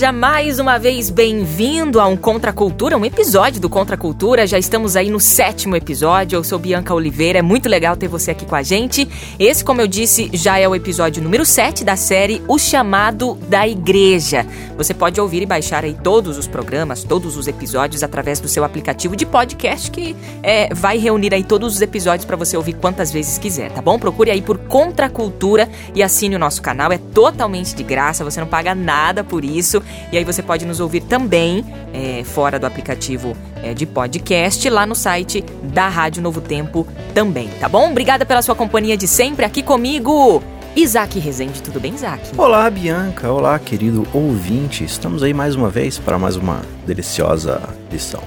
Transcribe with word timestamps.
Seja 0.00 0.12
mais 0.12 0.58
uma 0.58 0.78
vez 0.78 1.10
bem-vindo 1.10 2.00
a 2.00 2.06
um 2.06 2.16
Contra 2.16 2.54
Cultura, 2.54 2.96
um 2.96 3.04
episódio 3.04 3.60
do 3.60 3.68
Contra 3.68 3.98
Cultura. 3.98 4.46
Já 4.46 4.58
estamos 4.58 4.96
aí 4.96 5.10
no 5.10 5.20
sétimo 5.20 5.76
episódio. 5.76 6.38
Eu 6.38 6.42
sou 6.42 6.58
Bianca 6.58 6.94
Oliveira, 6.94 7.40
é 7.40 7.42
muito 7.42 7.68
legal 7.68 7.94
ter 7.94 8.08
você 8.08 8.30
aqui 8.30 8.46
com 8.46 8.54
a 8.54 8.62
gente. 8.62 9.06
Esse, 9.38 9.62
como 9.62 9.82
eu 9.82 9.86
disse, 9.86 10.30
já 10.32 10.58
é 10.58 10.66
o 10.66 10.74
episódio 10.74 11.22
número 11.22 11.44
7 11.44 11.84
da 11.84 11.96
série 11.96 12.40
O 12.48 12.58
Chamado 12.58 13.34
da 13.46 13.68
Igreja. 13.68 14.46
Você 14.74 14.94
pode 14.94 15.20
ouvir 15.20 15.42
e 15.42 15.46
baixar 15.46 15.84
aí 15.84 15.92
todos 15.92 16.38
os 16.38 16.46
programas, 16.46 17.04
todos 17.04 17.36
os 17.36 17.46
episódios 17.46 18.02
através 18.02 18.40
do 18.40 18.48
seu 18.48 18.64
aplicativo 18.64 19.14
de 19.14 19.26
podcast 19.26 19.90
que 19.90 20.16
é, 20.42 20.72
vai 20.72 20.96
reunir 20.96 21.34
aí 21.34 21.44
todos 21.44 21.74
os 21.74 21.82
episódios 21.82 22.24
para 22.24 22.36
você 22.36 22.56
ouvir 22.56 22.72
quantas 22.72 23.12
vezes 23.12 23.36
quiser, 23.36 23.70
tá 23.70 23.82
bom? 23.82 23.98
Procure 23.98 24.30
aí 24.30 24.40
por 24.40 24.56
Contra 24.56 25.10
Cultura 25.10 25.68
e 25.94 26.02
assine 26.02 26.36
o 26.36 26.38
nosso 26.38 26.62
canal. 26.62 26.90
É 26.90 26.96
totalmente 26.96 27.74
de 27.74 27.82
graça, 27.82 28.24
você 28.24 28.40
não 28.40 28.46
paga 28.46 28.74
nada 28.74 29.22
por 29.22 29.44
isso 29.44 29.60
isso. 29.60 29.82
E 30.12 30.18
aí 30.18 30.24
você 30.24 30.42
pode 30.42 30.64
nos 30.64 30.80
ouvir 30.80 31.00
também 31.02 31.64
é, 31.92 32.22
fora 32.24 32.58
do 32.58 32.66
aplicativo 32.66 33.36
é, 33.62 33.74
de 33.74 33.86
podcast, 33.86 34.68
lá 34.68 34.86
no 34.86 34.94
site 34.94 35.44
da 35.62 35.88
Rádio 35.88 36.22
Novo 36.22 36.40
Tempo 36.40 36.86
também, 37.14 37.48
tá 37.60 37.68
bom? 37.68 37.90
Obrigada 37.90 38.24
pela 38.24 38.42
sua 38.42 38.54
companhia 38.54 38.96
de 38.96 39.06
sempre 39.06 39.44
aqui 39.44 39.62
comigo. 39.62 40.42
Isaac 40.76 41.18
Rezende, 41.18 41.60
tudo 41.62 41.80
bem, 41.80 41.94
Isaac? 41.94 42.30
Olá, 42.38 42.70
Bianca. 42.70 43.30
Olá, 43.30 43.58
querido 43.58 44.06
ouvinte. 44.12 44.84
Estamos 44.84 45.22
aí 45.22 45.34
mais 45.34 45.56
uma 45.56 45.68
vez 45.68 45.98
para 45.98 46.16
mais 46.16 46.36
uma 46.36 46.62
deliciosa 46.86 47.60
lição. 47.90 48.22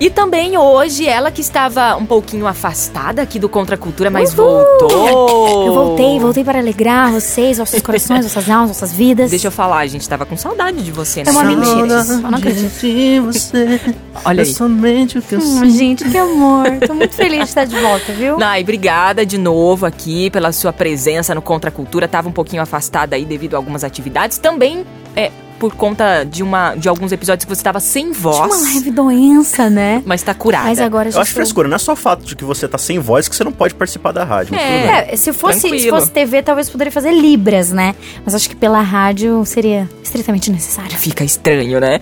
E 0.00 0.10
também 0.10 0.58
hoje, 0.58 1.06
ela 1.06 1.30
que 1.30 1.40
estava 1.40 1.94
um 1.96 2.04
pouquinho 2.04 2.46
afastada 2.48 3.22
aqui 3.22 3.38
do 3.38 3.48
Contra 3.48 3.76
Cultura, 3.76 4.10
mas 4.10 4.36
Uhul! 4.36 4.48
voltou. 4.80 5.64
Eu 5.66 5.72
voltei, 5.74 6.18
voltei 6.18 6.42
para 6.44 6.58
alegrar 6.58 7.12
vocês, 7.12 7.58
vossos 7.58 7.80
corações, 7.82 8.24
vossas 8.24 8.50
almas, 8.50 8.70
vossas 8.70 8.92
vidas. 8.92 9.30
Deixa 9.30 9.46
eu 9.46 9.52
falar, 9.52 9.78
a 9.78 9.86
gente 9.86 10.08
tava 10.08 10.26
com 10.26 10.36
saudade 10.36 10.82
de 10.82 10.90
você, 10.90 11.22
né? 11.22 11.28
É 11.28 11.30
uma 11.30 11.44
mentira, 11.44 12.04
eu 12.08 12.18
não 12.30 12.38
acredito. 12.38 12.80
De 12.80 13.20
você, 13.20 13.80
Olha 14.24 14.40
é 14.40 14.44
aí. 14.44 14.52
somente 14.52 15.18
o 15.18 15.22
que 15.22 15.34
eu 15.36 15.38
Hum, 15.38 15.42
sinto. 15.60 15.70
gente, 15.70 16.04
que 16.10 16.18
amor. 16.18 16.66
Tô 16.84 16.94
muito 16.94 17.14
feliz 17.14 17.38
de 17.38 17.44
estar 17.44 17.64
de 17.64 17.78
volta, 17.78 18.12
viu? 18.12 18.38
Ai, 18.42 18.62
obrigada 18.62 19.24
de 19.24 19.38
novo 19.38 19.86
aqui 19.86 20.30
pela 20.30 20.50
sua 20.50 20.72
presença 20.72 21.32
no 21.32 21.40
Contra 21.42 21.70
Cultura. 21.70 22.08
Tava 22.08 22.28
um 22.28 22.32
pouquinho 22.32 22.60
afastada 22.62 23.14
aí 23.14 23.24
devido 23.24 23.54
a 23.54 23.56
algumas 23.56 23.84
atividades. 23.84 24.38
Também 24.38 24.84
é 25.14 25.30
por 25.58 25.74
conta 25.74 26.24
de 26.24 26.42
uma 26.42 26.74
de 26.74 26.88
alguns 26.88 27.12
episódios 27.12 27.44
que 27.44 27.48
você 27.54 27.60
estava 27.60 27.80
sem 27.80 28.10
Tinha 28.10 28.14
voz. 28.20 28.52
uma 28.52 28.74
leve 28.74 28.90
doença, 28.90 29.70
né? 29.70 30.02
Mas 30.04 30.22
tá 30.22 30.34
curada. 30.34 30.64
Mas 30.64 30.80
agora 30.80 31.10
Eu 31.10 31.20
acho 31.20 31.32
frescura, 31.32 31.68
não 31.68 31.76
é 31.76 31.78
só 31.78 31.92
o 31.92 31.96
fato 31.96 32.24
de 32.24 32.34
que 32.34 32.44
você 32.44 32.66
tá 32.66 32.78
sem 32.78 32.98
voz 32.98 33.28
que 33.28 33.36
você 33.36 33.44
não 33.44 33.52
pode 33.52 33.74
participar 33.74 34.12
da 34.12 34.24
rádio. 34.24 34.54
É. 34.54 35.12
É, 35.12 35.16
se 35.16 35.32
fosse, 35.32 35.60
se 35.60 35.88
fosse 35.88 36.10
TV, 36.10 36.42
talvez 36.42 36.68
poderia 36.68 36.92
fazer 36.92 37.12
libras, 37.12 37.70
né? 37.70 37.94
Mas 38.24 38.34
acho 38.34 38.48
que 38.48 38.56
pela 38.56 38.80
rádio 38.80 39.44
seria 39.44 39.88
estritamente 40.02 40.50
necessário. 40.50 40.96
Fica 40.96 41.24
estranho, 41.24 41.80
né? 41.80 42.00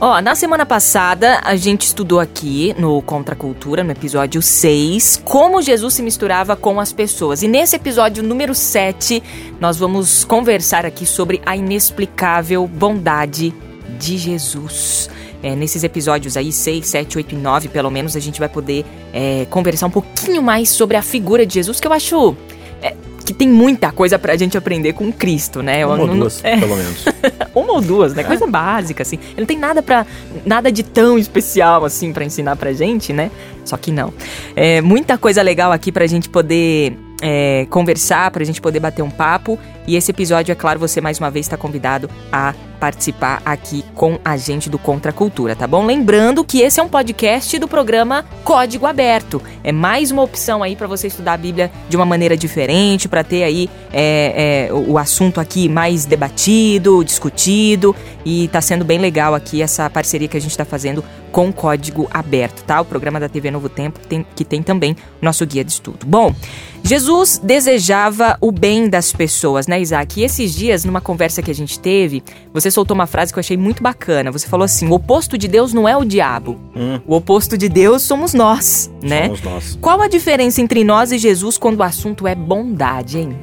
Ó, 0.00 0.20
na 0.20 0.36
semana 0.36 0.64
passada 0.64 1.40
a 1.42 1.56
gente 1.56 1.82
estudou 1.82 2.20
aqui 2.20 2.72
no 2.78 3.02
Contra 3.02 3.34
Cultura, 3.34 3.82
no 3.82 3.90
episódio 3.90 4.40
6, 4.40 5.22
como 5.24 5.60
Jesus 5.60 5.94
se 5.94 6.02
misturava 6.04 6.54
com 6.54 6.78
as 6.78 6.92
pessoas. 6.92 7.42
E 7.42 7.48
nesse 7.48 7.74
episódio 7.74 8.22
número 8.22 8.54
7, 8.54 9.20
nós 9.58 9.76
vamos 9.76 10.24
conversar 10.24 10.86
aqui 10.86 11.04
sobre 11.04 11.42
a 11.44 11.56
inexplicável 11.56 12.64
bondade 12.68 13.52
de 13.98 14.16
Jesus. 14.16 15.10
É, 15.42 15.56
nesses 15.56 15.82
episódios 15.82 16.36
aí, 16.36 16.52
6, 16.52 16.86
7, 16.86 17.18
8 17.18 17.34
e 17.34 17.38
9, 17.38 17.68
pelo 17.68 17.90
menos, 17.90 18.14
a 18.14 18.20
gente 18.20 18.38
vai 18.38 18.48
poder 18.48 18.86
é, 19.12 19.48
conversar 19.50 19.88
um 19.88 19.90
pouquinho 19.90 20.40
mais 20.40 20.68
sobre 20.68 20.96
a 20.96 21.02
figura 21.02 21.44
de 21.44 21.54
Jesus, 21.54 21.80
que 21.80 21.88
eu 21.88 21.92
acho 21.92 22.36
é, 22.80 22.94
que 23.28 23.34
tem 23.34 23.46
muita 23.46 23.92
coisa 23.92 24.18
pra 24.18 24.34
gente 24.36 24.56
aprender 24.56 24.94
com 24.94 25.12
Cristo, 25.12 25.62
né? 25.62 25.82
Eu 25.82 25.88
Uma 25.88 26.00
ou 26.00 26.06
não- 26.06 26.18
duas, 26.20 26.42
é, 26.42 26.56
pelo 26.56 26.74
menos. 26.74 27.04
uma 27.54 27.72
ou 27.74 27.80
duas, 27.82 28.14
né? 28.14 28.24
Coisa 28.24 28.46
básica, 28.46 29.02
assim. 29.02 29.18
Ele 29.32 29.40
não 29.40 29.46
tem 29.46 29.58
nada 29.58 29.82
para 29.82 30.06
nada 30.46 30.72
de 30.72 30.82
tão 30.82 31.18
especial, 31.18 31.84
assim, 31.84 32.10
pra 32.10 32.24
ensinar 32.24 32.56
pra 32.56 32.72
gente, 32.72 33.12
né? 33.12 33.30
Só 33.66 33.76
que 33.76 33.92
não. 33.92 34.14
É, 34.56 34.80
muita 34.80 35.18
coisa 35.18 35.42
legal 35.42 35.72
aqui 35.72 35.92
pra 35.92 36.06
gente 36.06 36.26
poder 36.26 36.96
é, 37.20 37.66
conversar, 37.68 38.30
pra 38.30 38.42
gente 38.44 38.62
poder 38.62 38.80
bater 38.80 39.02
um 39.02 39.10
papo. 39.10 39.58
E 39.86 39.94
esse 39.94 40.10
episódio, 40.10 40.50
é 40.50 40.54
claro, 40.54 40.80
você 40.80 40.98
mais 40.98 41.18
uma 41.18 41.30
vez 41.30 41.44
está 41.44 41.56
convidado 41.58 42.08
a 42.32 42.54
participar 42.78 43.42
aqui 43.44 43.84
com 43.94 44.18
a 44.24 44.36
gente 44.36 44.70
do 44.70 44.78
Contra 44.78 45.12
Cultura, 45.12 45.56
tá 45.56 45.66
bom? 45.66 45.84
Lembrando 45.84 46.44
que 46.44 46.60
esse 46.60 46.80
é 46.80 46.82
um 46.82 46.88
podcast 46.88 47.58
do 47.58 47.68
programa 47.68 48.24
Código 48.44 48.86
Aberto. 48.86 49.42
É 49.62 49.72
mais 49.72 50.10
uma 50.10 50.22
opção 50.22 50.62
aí 50.62 50.76
pra 50.76 50.86
você 50.86 51.08
estudar 51.08 51.34
a 51.34 51.36
Bíblia 51.36 51.70
de 51.88 51.96
uma 51.96 52.06
maneira 52.06 52.36
diferente, 52.36 53.08
pra 53.08 53.24
ter 53.24 53.42
aí 53.42 53.68
é, 53.92 54.68
é, 54.70 54.72
o 54.72 54.96
assunto 54.98 55.40
aqui 55.40 55.68
mais 55.68 56.04
debatido, 56.04 57.04
discutido. 57.04 57.94
E 58.24 58.48
tá 58.48 58.60
sendo 58.60 58.84
bem 58.84 58.98
legal 58.98 59.34
aqui 59.34 59.62
essa 59.62 59.88
parceria 59.88 60.28
que 60.28 60.36
a 60.36 60.40
gente 60.40 60.56
tá 60.56 60.64
fazendo 60.64 61.02
com 61.32 61.52
Código 61.52 62.08
Aberto, 62.10 62.62
tá? 62.64 62.80
O 62.80 62.84
programa 62.84 63.20
da 63.20 63.28
TV 63.28 63.50
Novo 63.50 63.68
Tempo, 63.68 63.98
tem- 64.00 64.24
que 64.34 64.44
tem 64.44 64.62
também 64.62 64.96
nosso 65.20 65.44
guia 65.46 65.64
de 65.64 65.70
estudo. 65.72 66.06
Bom, 66.06 66.34
Jesus 66.82 67.40
desejava 67.42 68.36
o 68.40 68.50
bem 68.50 68.88
das 68.88 69.12
pessoas, 69.12 69.66
né, 69.66 69.80
Isaac? 69.80 70.20
E 70.20 70.24
esses 70.24 70.54
dias, 70.54 70.84
numa 70.84 71.00
conversa 71.00 71.42
que 71.42 71.50
a 71.50 71.54
gente 71.54 71.78
teve, 71.78 72.22
você 72.52 72.70
soltou 72.70 72.94
uma 72.94 73.06
frase 73.06 73.32
que 73.32 73.38
eu 73.38 73.40
achei 73.40 73.56
muito 73.56 73.82
bacana. 73.82 74.30
Você 74.32 74.46
falou 74.48 74.64
assim: 74.64 74.88
o 74.88 74.92
oposto 74.92 75.36
de 75.36 75.48
Deus 75.48 75.72
não 75.72 75.88
é 75.88 75.96
o 75.96 76.04
diabo. 76.04 76.58
Hum. 76.74 77.00
O 77.06 77.16
oposto 77.16 77.58
de 77.58 77.68
Deus 77.68 78.02
somos 78.02 78.32
nós, 78.34 78.90
né? 79.02 79.24
Somos 79.26 79.42
nós. 79.42 79.78
Qual 79.80 80.00
a 80.00 80.08
diferença 80.08 80.60
entre 80.60 80.82
nós 80.84 81.12
e 81.12 81.18
Jesus 81.18 81.58
quando 81.58 81.78
o 81.80 81.82
assunto 81.82 82.26
é 82.26 82.34
bondade, 82.34 83.18
hein? 83.18 83.36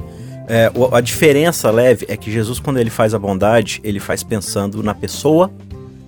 É, 0.47 0.72
a 0.91 1.01
diferença 1.01 1.72
leve 1.72 2.06
é 2.07 2.16
que 2.16 2.31
Jesus, 2.31 2.59
quando 2.59 2.78
ele 2.78 2.91
faz 2.91 3.13
a 3.16 3.19
bondade, 3.19 3.79
ele 3.84 4.00
faz 4.00 4.22
pensando 4.22 4.84
na 4.84 4.94
pessoa 4.94 5.51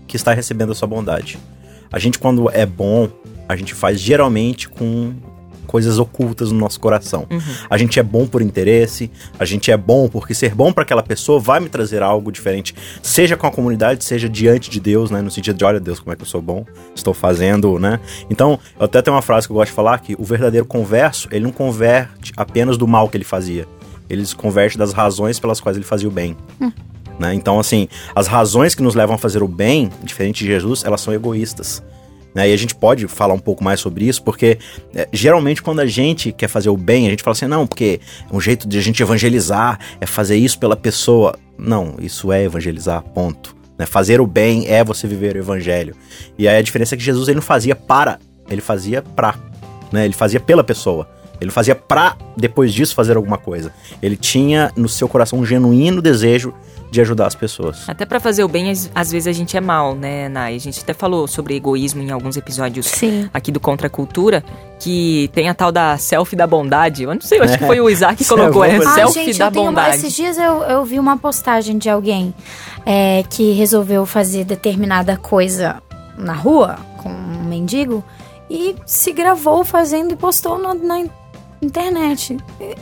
que 0.07 0.15
está 0.15 0.31
recebendo 0.31 0.71
a 0.71 0.75
sua 0.75 0.87
bondade. 0.87 1.39
A 1.91 1.99
gente, 1.99 2.19
quando 2.19 2.49
é 2.51 2.65
bom, 2.65 3.09
a 3.47 3.55
gente 3.55 3.73
faz 3.73 3.99
geralmente 3.99 4.67
com 4.67 5.13
coisas 5.67 5.99
ocultas 5.99 6.51
no 6.51 6.57
nosso 6.57 6.79
coração. 6.79 7.27
A 7.69 7.77
gente 7.77 7.99
é 7.99 8.03
bom 8.03 8.25
por 8.25 8.41
interesse, 8.41 9.11
a 9.37 9.45
gente 9.45 9.69
é 9.69 9.77
bom 9.77 10.07
porque 10.07 10.33
ser 10.33 10.55
bom 10.55 10.71
para 10.71 10.83
aquela 10.83 11.03
pessoa 11.03 11.39
vai 11.39 11.59
me 11.59 11.69
trazer 11.69 12.01
algo 12.01 12.31
diferente, 12.31 12.73
seja 13.03 13.35
com 13.35 13.45
a 13.45 13.51
comunidade, 13.51 14.03
seja 14.03 14.29
diante 14.29 14.69
de 14.69 14.79
Deus, 14.79 15.11
né, 15.11 15.21
no 15.21 15.29
sentido 15.29 15.57
de 15.57 15.65
olha 15.65 15.79
Deus, 15.79 15.99
como 15.99 16.13
é 16.13 16.15
que 16.15 16.21
eu 16.21 16.25
sou 16.25 16.41
bom, 16.41 16.65
estou 16.95 17.13
fazendo, 17.13 17.77
né? 17.77 17.99
Então, 18.29 18.57
eu 18.79 18.85
até 18.85 19.01
tenho 19.01 19.15
uma 19.15 19.21
frase 19.21 19.45
que 19.45 19.51
eu 19.51 19.55
gosto 19.55 19.69
de 19.69 19.75
falar 19.75 19.99
que 19.99 20.15
o 20.17 20.23
verdadeiro 20.23 20.65
converso, 20.65 21.27
ele 21.31 21.43
não 21.43 21.51
converte 21.51 22.31
apenas 22.37 22.77
do 22.77 22.87
mal 22.87 23.09
que 23.09 23.17
ele 23.17 23.25
fazia, 23.25 23.67
ele 24.09 24.25
se 24.25 24.35
converte 24.35 24.77
das 24.77 24.93
razões 24.93 25.37
pelas 25.37 25.59
quais 25.59 25.75
ele 25.75 25.85
fazia 25.85 26.07
o 26.07 26.11
bem. 26.11 26.37
Né? 27.19 27.33
Então, 27.33 27.59
assim, 27.59 27.87
as 28.15 28.27
razões 28.27 28.75
que 28.75 28.83
nos 28.83 28.95
levam 28.95 29.15
a 29.15 29.17
fazer 29.17 29.41
o 29.41 29.47
bem, 29.47 29.89
diferente 30.03 30.43
de 30.43 30.47
Jesus, 30.47 30.83
elas 30.83 31.01
são 31.01 31.13
egoístas. 31.13 31.83
Né? 32.33 32.49
E 32.49 32.53
a 32.53 32.57
gente 32.57 32.75
pode 32.75 33.07
falar 33.07 33.33
um 33.33 33.39
pouco 33.39 33.63
mais 33.63 33.79
sobre 33.79 34.05
isso, 34.05 34.21
porque 34.21 34.59
é, 34.93 35.07
geralmente 35.11 35.61
quando 35.61 35.79
a 35.79 35.85
gente 35.87 36.31
quer 36.31 36.47
fazer 36.47 36.69
o 36.69 36.77
bem, 36.77 37.07
a 37.07 37.09
gente 37.09 37.23
fala 37.23 37.33
assim, 37.33 37.47
não, 37.47 37.65
porque 37.65 37.99
um 38.31 38.39
jeito 38.39 38.67
de 38.67 38.77
a 38.77 38.81
gente 38.81 39.01
evangelizar 39.01 39.79
é 39.99 40.05
fazer 40.05 40.37
isso 40.37 40.59
pela 40.59 40.75
pessoa. 40.75 41.35
Não, 41.57 41.95
isso 41.99 42.31
é 42.31 42.43
evangelizar, 42.43 43.01
ponto. 43.01 43.55
Né? 43.77 43.85
Fazer 43.85 44.21
o 44.21 44.27
bem 44.27 44.67
é 44.67 44.83
você 44.83 45.07
viver 45.07 45.35
o 45.35 45.39
evangelho. 45.39 45.95
E 46.37 46.47
aí 46.47 46.57
a 46.57 46.61
diferença 46.61 46.93
é 46.93 46.97
que 46.97 47.03
Jesus 47.03 47.27
ele 47.27 47.35
não 47.35 47.41
fazia 47.41 47.75
para, 47.75 48.19
ele 48.47 48.61
fazia 48.61 49.01
pra. 49.01 49.35
Né? 49.91 50.05
Ele 50.05 50.13
fazia 50.13 50.39
pela 50.39 50.63
pessoa. 50.63 51.09
Ele 51.41 51.51
fazia 51.51 51.75
pra, 51.75 52.17
depois 52.35 52.73
disso, 52.73 52.95
fazer 52.95 53.15
alguma 53.15 53.37
coisa. 53.37 53.71
Ele 54.01 54.17
tinha 54.17 54.71
no 54.75 54.89
seu 54.89 55.07
coração 55.07 55.39
um 55.39 55.45
genuíno 55.45 56.01
desejo 56.01 56.53
de 56.89 57.01
ajudar 57.01 57.27
as 57.27 57.35
pessoas. 57.35 57.87
Até 57.87 58.05
pra 58.05 58.19
fazer 58.19 58.43
o 58.43 58.47
bem, 58.47 58.69
às, 58.71 58.89
às 58.95 59.11
vezes 59.11 59.27
a 59.27 59.31
gente 59.31 59.55
é 59.57 59.61
mal, 59.61 59.93
né, 59.95 60.29
Nai? 60.29 60.55
A 60.55 60.59
gente 60.59 60.79
até 60.81 60.93
falou 60.93 61.27
sobre 61.27 61.55
egoísmo 61.55 62.01
em 62.01 62.11
alguns 62.11 62.37
episódios 62.37 62.85
Sim. 62.87 63.29
aqui 63.33 63.51
do 63.51 63.59
Contra 63.59 63.87
a 63.87 63.89
Cultura, 63.89 64.43
que 64.79 65.29
tem 65.33 65.49
a 65.49 65.53
tal 65.53 65.71
da 65.71 65.97
selfie 65.97 66.35
da 66.35 66.47
bondade. 66.47 67.03
Eu 67.03 67.13
não 67.13 67.21
sei, 67.21 67.39
eu 67.39 67.43
acho 67.43 67.57
que 67.57 67.65
foi 67.65 67.79
o 67.81 67.89
Isaac 67.89 68.15
que 68.17 68.23
é 68.23 68.27
colocou 68.27 68.63
alguma 68.63 68.81
essa 68.81 68.89
Ah, 68.89 68.93
selfie 68.95 69.25
gente, 69.25 69.39
da 69.39 69.45
eu 69.47 69.51
tenho 69.51 69.63
uma- 69.65 69.71
bondade. 69.71 69.95
esses 69.97 70.13
dias 70.13 70.37
eu, 70.37 70.63
eu 70.63 70.85
vi 70.85 70.99
uma 70.99 71.17
postagem 71.17 71.77
de 71.77 71.89
alguém 71.89 72.33
é, 72.85 73.23
que 73.29 73.51
resolveu 73.51 74.05
fazer 74.05 74.45
determinada 74.45 75.17
coisa 75.17 75.81
na 76.17 76.33
rua 76.33 76.77
com 76.97 77.09
um 77.09 77.43
mendigo 77.43 78.03
e 78.49 78.75
se 78.85 79.11
gravou 79.11 79.63
fazendo 79.65 80.13
e 80.13 80.15
postou 80.15 80.57
na, 80.57 80.73
na 80.73 80.99
internet. 81.61 82.37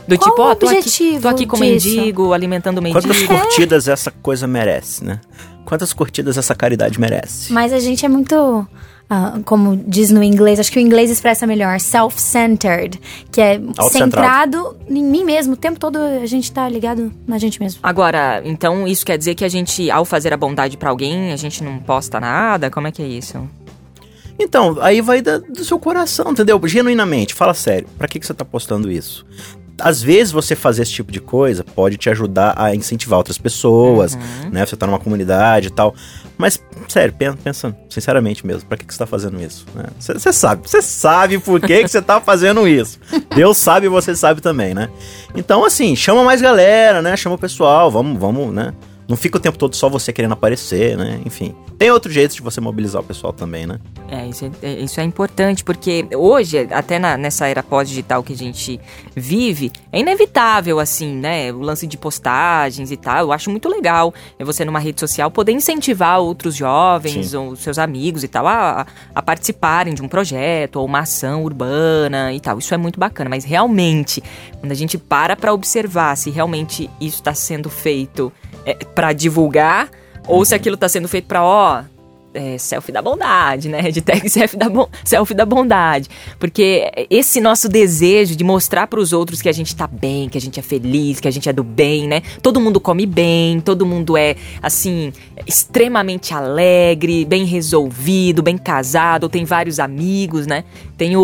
Do 0.06 0.18
Qual 0.18 0.30
tipo, 0.30 0.42
o 0.42 0.44
ó, 0.44 0.54
tô 0.54 0.66
aqui, 0.66 0.76
objetivo 0.78 1.22
tô 1.22 1.28
aqui 1.28 1.46
com 1.46 1.56
disso? 1.56 1.88
mendigo, 1.88 2.32
alimentando 2.32 2.82
mendigo. 2.82 3.00
Quantas 3.02 3.22
curtidas 3.22 3.88
essa 3.88 4.10
coisa 4.10 4.46
merece, 4.46 5.04
né? 5.04 5.20
Quantas 5.64 5.92
curtidas 5.92 6.36
essa 6.38 6.54
caridade 6.54 7.00
merece? 7.00 7.52
Mas 7.52 7.72
a 7.72 7.78
gente 7.80 8.04
é 8.04 8.08
muito. 8.08 8.66
ah, 9.10 9.38
como 9.44 9.76
diz 9.76 10.10
no 10.10 10.22
inglês, 10.22 10.60
acho 10.60 10.70
que 10.70 10.78
o 10.78 10.80
inglês 10.80 11.10
expressa 11.10 11.46
melhor, 11.46 11.80
self-centered, 11.80 13.00
que 13.32 13.40
é 13.40 13.60
centrado 13.90 14.76
em 14.88 15.02
mim 15.02 15.24
mesmo. 15.24 15.54
O 15.54 15.56
tempo 15.56 15.78
todo 15.80 15.98
a 15.98 16.26
gente 16.26 16.52
tá 16.52 16.68
ligado 16.68 17.12
na 17.26 17.38
gente 17.38 17.60
mesmo. 17.60 17.80
Agora, 17.82 18.42
então 18.44 18.86
isso 18.86 19.04
quer 19.04 19.18
dizer 19.18 19.34
que 19.34 19.44
a 19.44 19.48
gente, 19.48 19.90
ao 19.90 20.04
fazer 20.04 20.32
a 20.32 20.36
bondade 20.36 20.76
pra 20.76 20.90
alguém, 20.90 21.32
a 21.32 21.36
gente 21.36 21.64
não 21.64 21.78
posta 21.78 22.20
nada? 22.20 22.70
Como 22.70 22.86
é 22.86 22.92
que 22.92 23.02
é 23.02 23.06
isso? 23.06 23.48
Então, 24.38 24.76
aí 24.80 25.00
vai 25.00 25.22
da- 25.22 25.38
do 25.38 25.64
seu 25.64 25.78
coração, 25.78 26.30
entendeu? 26.30 26.60
Genuinamente, 26.64 27.34
fala 27.34 27.54
sério, 27.54 27.88
pra 27.96 28.06
que, 28.08 28.18
que 28.20 28.26
você 28.26 28.34
tá 28.34 28.44
postando 28.44 28.90
isso? 28.90 29.24
Às 29.78 30.02
vezes 30.02 30.32
você 30.32 30.56
fazer 30.56 30.82
esse 30.82 30.92
tipo 30.92 31.12
de 31.12 31.20
coisa 31.20 31.62
pode 31.62 31.98
te 31.98 32.08
ajudar 32.08 32.54
a 32.56 32.74
incentivar 32.74 33.18
outras 33.18 33.36
pessoas, 33.36 34.14
Uhum. 34.14 34.50
né? 34.50 34.64
Você 34.64 34.74
tá 34.74 34.86
numa 34.86 34.98
comunidade 34.98 35.68
e 35.68 35.70
tal. 35.70 35.94
Mas, 36.38 36.62
sério, 36.88 37.12
pensa, 37.12 37.36
pensa 37.44 37.76
sinceramente 37.90 38.46
mesmo, 38.46 38.66
pra 38.66 38.78
que, 38.78 38.86
que 38.86 38.92
você 38.94 38.98
tá 38.98 39.06
fazendo 39.06 39.38
isso? 39.40 39.66
né? 39.74 39.84
Você 39.98 40.14
você 40.14 40.32
sabe, 40.32 40.66
você 40.66 40.80
sabe 40.80 41.38
por 41.38 41.60
que, 41.60 41.82
que 41.82 41.88
você 41.88 42.00
tá 42.00 42.18
fazendo 42.22 42.66
isso. 42.66 42.98
Deus 43.34 43.58
sabe 43.58 43.84
e 43.84 43.90
você 43.90 44.16
sabe 44.16 44.40
também, 44.40 44.72
né? 44.72 44.88
Então, 45.34 45.62
assim, 45.62 45.94
chama 45.94 46.24
mais 46.24 46.40
galera, 46.40 47.02
né? 47.02 47.14
Chama 47.14 47.34
o 47.34 47.38
pessoal, 47.38 47.90
vamos, 47.90 48.18
vamos, 48.18 48.54
né? 48.54 48.72
Não 49.08 49.16
fica 49.16 49.36
o 49.38 49.40
tempo 49.40 49.56
todo 49.56 49.74
só 49.76 49.88
você 49.88 50.12
querendo 50.12 50.32
aparecer, 50.32 50.96
né? 50.96 51.20
Enfim. 51.24 51.54
Tem 51.78 51.90
outro 51.90 52.10
jeito 52.10 52.34
de 52.34 52.42
você 52.42 52.60
mobilizar 52.60 53.00
o 53.02 53.04
pessoal 53.04 53.32
também, 53.32 53.66
né? 53.66 53.78
É, 54.10 54.26
isso 54.26 54.44
é, 54.46 54.50
é- 54.66 54.80
isso 54.80 55.00
é 55.00 55.04
importante, 55.04 55.62
porque 55.62 56.06
hoje, 56.14 56.58
até 56.72 56.98
na- 56.98 57.16
nessa 57.16 57.46
era 57.46 57.62
pós-digital 57.62 58.22
que 58.22 58.32
a 58.32 58.36
gente 58.36 58.80
vive, 59.14 59.70
é 59.92 60.00
inevitável, 60.00 60.80
assim, 60.80 61.14
né? 61.14 61.52
O 61.52 61.60
lance 61.60 61.86
de 61.86 61.96
postagens 61.96 62.90
e 62.90 62.96
tal. 62.96 63.26
Eu 63.26 63.32
acho 63.32 63.50
muito 63.50 63.68
legal 63.68 64.12
é 64.38 64.44
você 64.44 64.64
numa 64.64 64.78
rede 64.78 64.98
social 65.00 65.30
poder 65.30 65.52
incentivar 65.52 66.18
outros 66.20 66.54
jovens 66.56 67.30
Sim. 67.30 67.36
ou 67.36 67.56
seus 67.56 67.78
amigos 67.78 68.24
e 68.24 68.28
tal 68.28 68.46
a, 68.46 68.80
a- 68.82 68.86
a 69.14 69.22
participarem 69.22 69.94
de 69.94 70.02
um 70.02 70.08
projeto 70.08 70.76
ou 70.76 70.84
uma 70.86 71.00
ação 71.00 71.44
urbana 71.44 72.32
e 72.32 72.40
tal. 72.40 72.58
Isso 72.58 72.72
é 72.74 72.76
muito 72.76 72.98
bacana, 72.98 73.30
mas 73.30 73.44
realmente, 73.44 74.22
quando 74.60 74.72
a 74.72 74.74
gente 74.74 74.98
para 74.98 75.36
pra 75.36 75.52
observar 75.52 76.16
se 76.16 76.30
realmente 76.30 76.90
isso 77.00 77.16
está 77.18 77.34
sendo 77.34 77.68
feito 77.70 78.32
é, 78.66 78.74
para 78.74 79.12
divulgar 79.14 79.88
ou 80.28 80.44
se 80.44 80.54
aquilo 80.54 80.76
tá 80.76 80.88
sendo 80.88 81.06
feito 81.08 81.26
pra, 81.26 81.42
ó, 81.42 81.82
é, 82.34 82.58
selfie 82.58 82.92
da 82.92 83.00
bondade, 83.00 83.68
né? 83.68 83.80
Hashtag 83.80 84.28
selfie 84.28 84.58
da, 84.58 84.68
bon- 84.68 84.88
selfie 85.04 85.34
da 85.34 85.46
bondade. 85.46 86.10
Porque 86.38 86.90
esse 87.08 87.40
nosso 87.40 87.66
desejo 87.68 88.36
de 88.36 88.44
mostrar 88.44 88.86
pros 88.88 89.12
outros 89.14 89.40
que 89.40 89.48
a 89.48 89.52
gente 89.52 89.74
tá 89.74 89.86
bem, 89.86 90.28
que 90.28 90.36
a 90.36 90.40
gente 90.40 90.60
é 90.60 90.62
feliz, 90.62 91.18
que 91.18 91.28
a 91.28 91.30
gente 91.30 91.48
é 91.48 91.52
do 91.52 91.64
bem, 91.64 92.06
né? 92.06 92.20
Todo 92.42 92.60
mundo 92.60 92.78
come 92.78 93.06
bem, 93.06 93.58
todo 93.60 93.86
mundo 93.86 94.18
é, 94.18 94.36
assim, 94.62 95.12
extremamente 95.46 96.34
alegre, 96.34 97.24
bem 97.24 97.44
resolvido, 97.44 98.42
bem 98.42 98.58
casado, 98.58 99.28
tem 99.30 99.44
vários 99.46 99.80
amigos, 99.80 100.46
né? 100.46 100.64
Tem 100.96 101.14
o, 101.16 101.20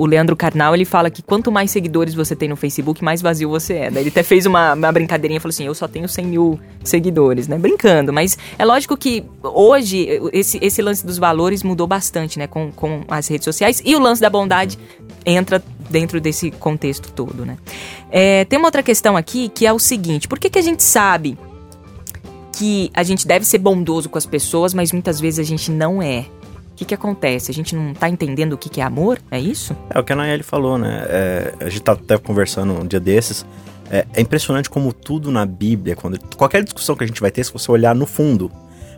o- 0.00 0.04
Leandro 0.04 0.34
Carnal, 0.34 0.74
ele 0.74 0.84
fala 0.84 1.08
que 1.08 1.22
quanto 1.22 1.52
mais 1.52 1.70
seguidores 1.70 2.12
você 2.12 2.34
tem 2.34 2.48
no 2.48 2.56
Facebook, 2.56 3.04
mais 3.04 3.22
vazio 3.22 3.48
você 3.48 3.74
é. 3.74 3.90
Daí 3.90 4.02
ele 4.02 4.10
até 4.10 4.22
fez 4.24 4.46
uma, 4.46 4.74
uma 4.74 4.90
brincadeirinha 4.90 5.40
falou 5.40 5.50
assim: 5.52 5.64
eu 5.64 5.74
só 5.74 5.86
tenho 5.86 6.08
100 6.08 6.26
mil 6.26 6.58
seguidores, 6.82 7.46
né? 7.46 7.56
Brincando, 7.56 8.12
mas 8.12 8.36
é 8.58 8.64
lógico 8.64 8.96
que 8.96 9.22
hoje 9.42 10.08
esse, 10.32 10.58
esse 10.60 10.82
lance 10.82 11.06
dos 11.06 11.18
valores 11.18 11.62
mudou 11.62 11.86
bastante, 11.86 12.36
né? 12.38 12.48
Com, 12.48 12.72
com 12.72 13.02
as 13.08 13.28
redes 13.28 13.44
sociais 13.44 13.80
e 13.84 13.94
o 13.94 14.00
lance 14.00 14.20
da 14.20 14.28
bondade 14.28 14.76
entra 15.24 15.62
dentro 15.88 16.20
desse 16.20 16.50
contexto 16.50 17.12
todo, 17.12 17.46
né? 17.46 17.56
É, 18.10 18.44
tem 18.46 18.58
uma 18.58 18.66
outra 18.66 18.82
questão 18.82 19.16
aqui 19.16 19.48
que 19.48 19.64
é 19.64 19.72
o 19.72 19.78
seguinte: 19.78 20.26
por 20.26 20.38
que, 20.40 20.50
que 20.50 20.58
a 20.58 20.62
gente 20.62 20.82
sabe 20.82 21.38
que 22.52 22.90
a 22.92 23.02
gente 23.02 23.26
deve 23.26 23.44
ser 23.44 23.58
bondoso 23.58 24.08
com 24.08 24.18
as 24.18 24.26
pessoas, 24.26 24.74
mas 24.74 24.92
muitas 24.92 25.20
vezes 25.20 25.38
a 25.38 25.42
gente 25.44 25.70
não 25.70 26.02
é? 26.02 26.26
O 26.72 26.74
que, 26.74 26.84
que 26.86 26.94
acontece? 26.94 27.50
A 27.50 27.54
gente 27.54 27.76
não 27.76 27.92
tá 27.92 28.08
entendendo 28.08 28.54
o 28.54 28.58
que, 28.58 28.68
que 28.68 28.80
é 28.80 28.84
amor? 28.84 29.18
É 29.30 29.38
isso? 29.38 29.76
É 29.90 29.98
o 29.98 30.02
que 30.04 30.12
a 30.12 30.16
Nayeli 30.16 30.42
falou, 30.42 30.78
né? 30.78 31.04
É, 31.06 31.54
a 31.60 31.68
gente 31.68 31.82
tá 31.82 31.92
até 31.92 32.16
conversando 32.16 32.72
um 32.72 32.86
dia 32.86 32.98
desses. 32.98 33.44
É, 33.90 34.06
é 34.14 34.20
impressionante 34.22 34.70
como 34.70 34.90
tudo 34.92 35.30
na 35.30 35.44
Bíblia, 35.44 35.94
quando 35.94 36.18
qualquer 36.34 36.64
discussão 36.64 36.96
que 36.96 37.04
a 37.04 37.06
gente 37.06 37.20
vai 37.20 37.30
ter, 37.30 37.44
se 37.44 37.52
você 37.52 37.70
olhar 37.70 37.94
no 37.94 38.06
fundo, 38.06 38.50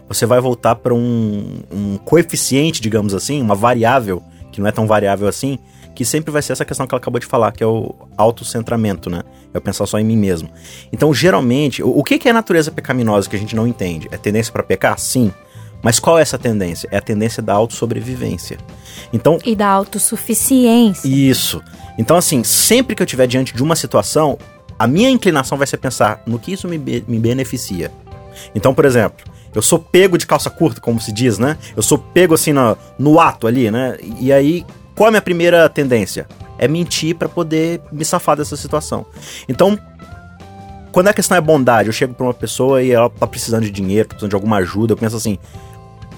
você 0.09 0.25
vai 0.25 0.41
voltar 0.41 0.77
para 0.77 0.95
um, 0.95 1.63
um 1.73 1.99
coeficiente, 1.99 2.81
digamos 2.81 3.13
assim, 3.13 3.43
uma 3.43 3.57
variável, 3.57 4.23
que 4.53 4.61
não 4.61 4.69
é 4.69 4.73
tão 4.73 4.87
variável 4.87 5.27
assim, 5.27 5.59
que 5.95 6.05
sempre 6.05 6.31
vai 6.31 6.43
ser 6.43 6.53
essa 6.53 6.65
questão 6.65 6.87
que 6.87 6.95
ela 6.95 7.01
acabou 7.01 7.19
de 7.19 7.27
falar, 7.27 7.51
que 7.53 7.63
é 7.63 7.67
o 7.67 7.95
autocentramento, 8.17 9.11
né? 9.11 9.23
É 9.53 9.61
pensar 9.61 9.87
só 9.87 9.99
em 9.99 10.05
mim 10.05 10.17
mesmo. 10.17 10.49
Então, 10.93 11.13
geralmente, 11.15 11.83
o, 11.83 11.99
o 11.99 12.05
que 12.05 12.19
que 12.19 12.29
é 12.29 12.33
natureza 12.33 12.71
pecaminosa 12.71 13.29
que 13.29 13.37
a 13.37 13.39
gente 13.39 13.57
não 13.57 13.67
entende? 13.67 14.09
É 14.11 14.17
tendência 14.17 14.53
para 14.53 14.63
pecar? 14.63 14.99
Sim. 14.99 15.33
Mas 15.85 16.01
qual 16.01 16.19
é 16.19 16.23
essa 16.23 16.39
tendência? 16.39 16.89
É 16.91 16.97
a 16.97 17.01
tendência 17.03 17.43
da 17.43 17.53
autossobreviência. 17.53 18.57
Então, 19.13 19.39
E 19.45 19.55
da 19.55 19.69
autossuficiência. 19.69 21.07
isso. 21.07 21.63
Então, 21.99 22.17
assim, 22.17 22.43
sempre 22.43 22.97
que 22.97 23.03
eu 23.03 23.05
estiver 23.05 23.27
diante 23.27 23.55
de 23.55 23.63
uma 23.63 23.77
situação, 23.77 24.39
a 24.79 24.87
minha 24.87 25.11
inclinação 25.11 25.59
vai 25.59 25.67
ser 25.67 25.77
pensar 25.77 26.23
no 26.27 26.39
que 26.39 26.55
isso 26.55 26.67
me, 26.67 26.79
me 26.79 27.19
beneficia. 27.19 27.93
Então, 28.55 28.75
por 28.75 28.87
exemplo, 28.87 29.25
eu 29.55 29.61
sou 29.61 29.79
pego 29.79 30.17
de 30.17 30.27
calça 30.27 30.49
curta, 30.49 30.81
como 30.81 30.99
se 30.99 31.13
diz, 31.13 31.39
né? 31.39 31.59
Eu 31.77 31.83
sou 31.83 31.99
pego 31.99 32.33
assim 32.33 32.55
no, 32.55 32.77
no 32.99 33.21
ato 33.21 33.47
ali, 33.47 33.71
né? 33.71 33.99
E 34.19 34.33
aí, 34.33 34.65
qual 34.95 35.07
é 35.07 35.09
a 35.09 35.13
minha 35.13 35.23
primeira 35.23 35.69
tendência? 35.69 36.27
É 36.59 36.67
mentir 36.67 37.15
para 37.15 37.29
poder 37.29 37.83
me 37.93 38.07
safar 38.07 38.37
dessa 38.37 38.57
situação. 38.57 39.05
Então, 39.47 39.79
quando 40.91 41.09
a 41.09 41.13
questão 41.13 41.37
é 41.37 41.41
bondade, 41.41 41.89
eu 41.89 41.93
chego 41.93 42.15
pra 42.15 42.25
uma 42.25 42.35
pessoa 42.35 42.83
e 42.83 42.91
ela 42.91 43.11
tá 43.11 43.27
precisando 43.27 43.65
de 43.65 43.71
dinheiro, 43.71 44.09
tá 44.09 44.15
precisando 44.15 44.31
de 44.31 44.37
alguma 44.37 44.57
ajuda, 44.57 44.95
eu 44.95 44.97
penso 44.97 45.17
assim: 45.17 45.39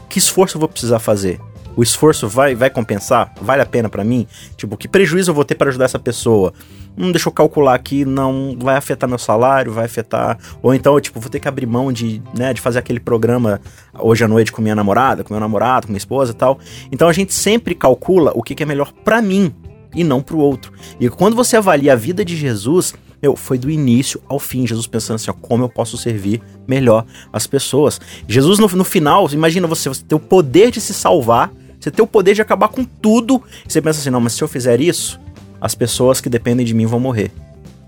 que 0.09 0.19
esforço 0.19 0.57
eu 0.57 0.61
vou 0.61 0.69
precisar 0.69 0.99
fazer? 0.99 1.41
O 1.77 1.83
esforço 1.83 2.27
vai, 2.27 2.55
vai 2.55 2.71
compensar? 2.71 3.35
Vale 3.41 3.61
a 3.61 3.67
pena 3.67 3.89
pra 3.89 4.03
mim? 4.03 4.27
Tipo, 4.57 4.79
que 4.79 4.89
prejuízo 4.89 5.31
eu 5.31 5.35
vou 5.35 5.45
ter 5.45 5.55
para 5.55 5.69
ajudar 5.69 5.85
essa 5.85 5.99
pessoa? 5.99 6.55
Hum, 6.97 7.13
deixa 7.13 7.29
eu 7.29 7.33
calcular 7.33 7.75
aqui, 7.75 8.07
não 8.07 8.57
vai 8.59 8.77
afetar 8.77 9.07
meu 9.07 9.19
salário, 9.19 9.71
vai 9.71 9.85
afetar. 9.85 10.39
Ou 10.63 10.73
então, 10.73 10.95
eu, 10.95 11.01
tipo, 11.03 11.21
vou 11.21 11.29
ter 11.29 11.39
que 11.39 11.47
abrir 11.47 11.67
mão 11.67 11.93
de, 11.93 12.23
né, 12.35 12.55
de 12.55 12.63
fazer 12.63 12.79
aquele 12.79 12.99
programa 12.99 13.61
hoje 13.99 14.25
à 14.25 14.29
noite 14.29 14.51
com 14.51 14.63
minha 14.63 14.75
namorada, 14.75 15.23
com 15.23 15.35
meu 15.35 15.41
namorado, 15.41 15.87
com 15.87 15.93
minha 15.93 15.99
esposa 15.99 16.33
e 16.33 16.35
tal. 16.35 16.59
Então 16.91 17.09
a 17.09 17.13
gente 17.13 17.35
sempre 17.35 17.75
calcula 17.75 18.33
o 18.35 18.43
que, 18.43 18.55
que 18.55 18.63
é 18.63 18.67
melhor 18.67 18.91
pra 19.05 19.21
mim 19.21 19.55
e 19.95 20.03
não 20.03 20.23
pro 20.23 20.39
outro. 20.39 20.73
E 20.99 21.11
quando 21.11 21.37
você 21.37 21.59
avalia 21.59 21.93
a 21.93 21.97
vida 21.97 22.25
de 22.25 22.35
Jesus, 22.37 22.95
meu, 23.23 23.35
foi 23.35 23.59
do 23.59 23.71
início 23.71 24.21
ao 24.29 24.39
fim, 24.39 24.67
Jesus 24.67 24.87
pensando 24.87 25.17
assim, 25.17 25.31
ó, 25.31 25.35
como 25.35 25.65
eu 25.65 25.69
posso 25.69 25.97
servir 25.97 26.41
melhor 26.67 27.05
as 27.33 27.47
pessoas. 27.47 28.01
Jesus, 28.29 28.59
no, 28.59 28.69
no 28.69 28.85
final, 28.85 29.29
imagina 29.33 29.67
você, 29.67 29.89
você 29.89 30.03
ter 30.03 30.15
o 30.15 30.21
poder 30.21 30.71
de 30.71 30.81
se 30.81 30.93
salvar, 30.93 31.51
você 31.81 31.91
ter 31.91 32.03
o 32.03 32.07
poder 32.07 32.35
de 32.35 32.43
acabar 32.43 32.69
com 32.69 32.85
tudo, 32.85 33.43
e 33.67 33.73
você 33.73 33.81
pensa 33.81 34.01
assim, 34.01 34.11
não, 34.11 34.21
mas 34.21 34.35
se 34.35 34.43
eu 34.43 34.49
fizer 34.49 34.81
isso, 34.81 35.19
as 35.61 35.75
pessoas 35.75 36.21
que 36.21 36.29
dependem 36.29 36.65
de 36.65 36.75
mim 36.75 36.87
vão 36.87 37.01
morrer. 37.01 37.31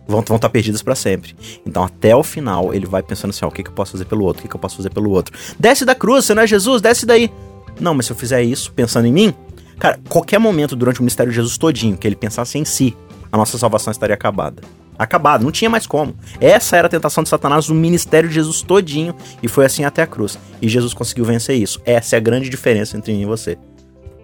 Vão 0.06 0.20
estar 0.20 0.38
tá 0.38 0.48
perdidas 0.48 0.82
para 0.82 0.94
sempre. 0.94 1.36
Então, 1.66 1.84
até 1.84 2.16
o 2.16 2.22
final, 2.22 2.72
ele 2.72 2.86
vai 2.86 3.02
pensando 3.02 3.28
assim: 3.28 3.44
ó, 3.44 3.48
o 3.48 3.50
que, 3.50 3.62
que 3.62 3.68
eu 3.68 3.74
posso 3.74 3.92
fazer 3.92 4.06
pelo 4.06 4.24
outro? 4.24 4.40
O 4.40 4.42
que, 4.42 4.48
que 4.48 4.56
eu 4.56 4.60
posso 4.60 4.76
fazer 4.76 4.88
pelo 4.88 5.10
outro? 5.10 5.36
Desce 5.60 5.84
da 5.84 5.94
cruz, 5.94 6.24
você 6.24 6.34
não 6.34 6.42
é 6.42 6.46
Jesus, 6.46 6.80
desce 6.80 7.04
daí. 7.04 7.30
Não, 7.78 7.92
mas 7.92 8.06
se 8.06 8.12
eu 8.12 8.16
fizer 8.16 8.42
isso 8.42 8.72
pensando 8.72 9.06
em 9.06 9.12
mim, 9.12 9.34
cara, 9.78 10.00
qualquer 10.08 10.38
momento 10.38 10.74
durante 10.74 11.00
o 11.00 11.02
ministério 11.02 11.30
de 11.30 11.36
Jesus 11.36 11.58
todinho 11.58 11.96
que 11.96 12.08
ele 12.08 12.16
pensasse 12.16 12.58
em 12.58 12.64
si, 12.64 12.96
a 13.30 13.36
nossa 13.36 13.58
salvação 13.58 13.90
estaria 13.90 14.14
acabada. 14.14 14.62
Acabada, 14.98 15.44
não 15.44 15.52
tinha 15.52 15.70
mais 15.70 15.86
como. 15.86 16.14
Essa 16.40 16.76
era 16.76 16.86
a 16.86 16.90
tentação 16.90 17.22
de 17.22 17.28
Satanás 17.28 17.68
no 17.68 17.74
ministério 17.74 18.28
de 18.28 18.34
Jesus 18.34 18.62
todinho, 18.62 19.14
e 19.42 19.48
foi 19.48 19.64
assim 19.64 19.84
até 19.84 20.02
a 20.02 20.06
cruz. 20.06 20.38
E 20.60 20.68
Jesus 20.68 20.92
conseguiu 20.92 21.24
vencer 21.24 21.56
isso. 21.56 21.80
Essa 21.84 22.16
é 22.16 22.18
a 22.18 22.20
grande 22.20 22.48
diferença 22.48 22.96
entre 22.96 23.12
mim 23.12 23.22
e 23.22 23.26
você. 23.26 23.56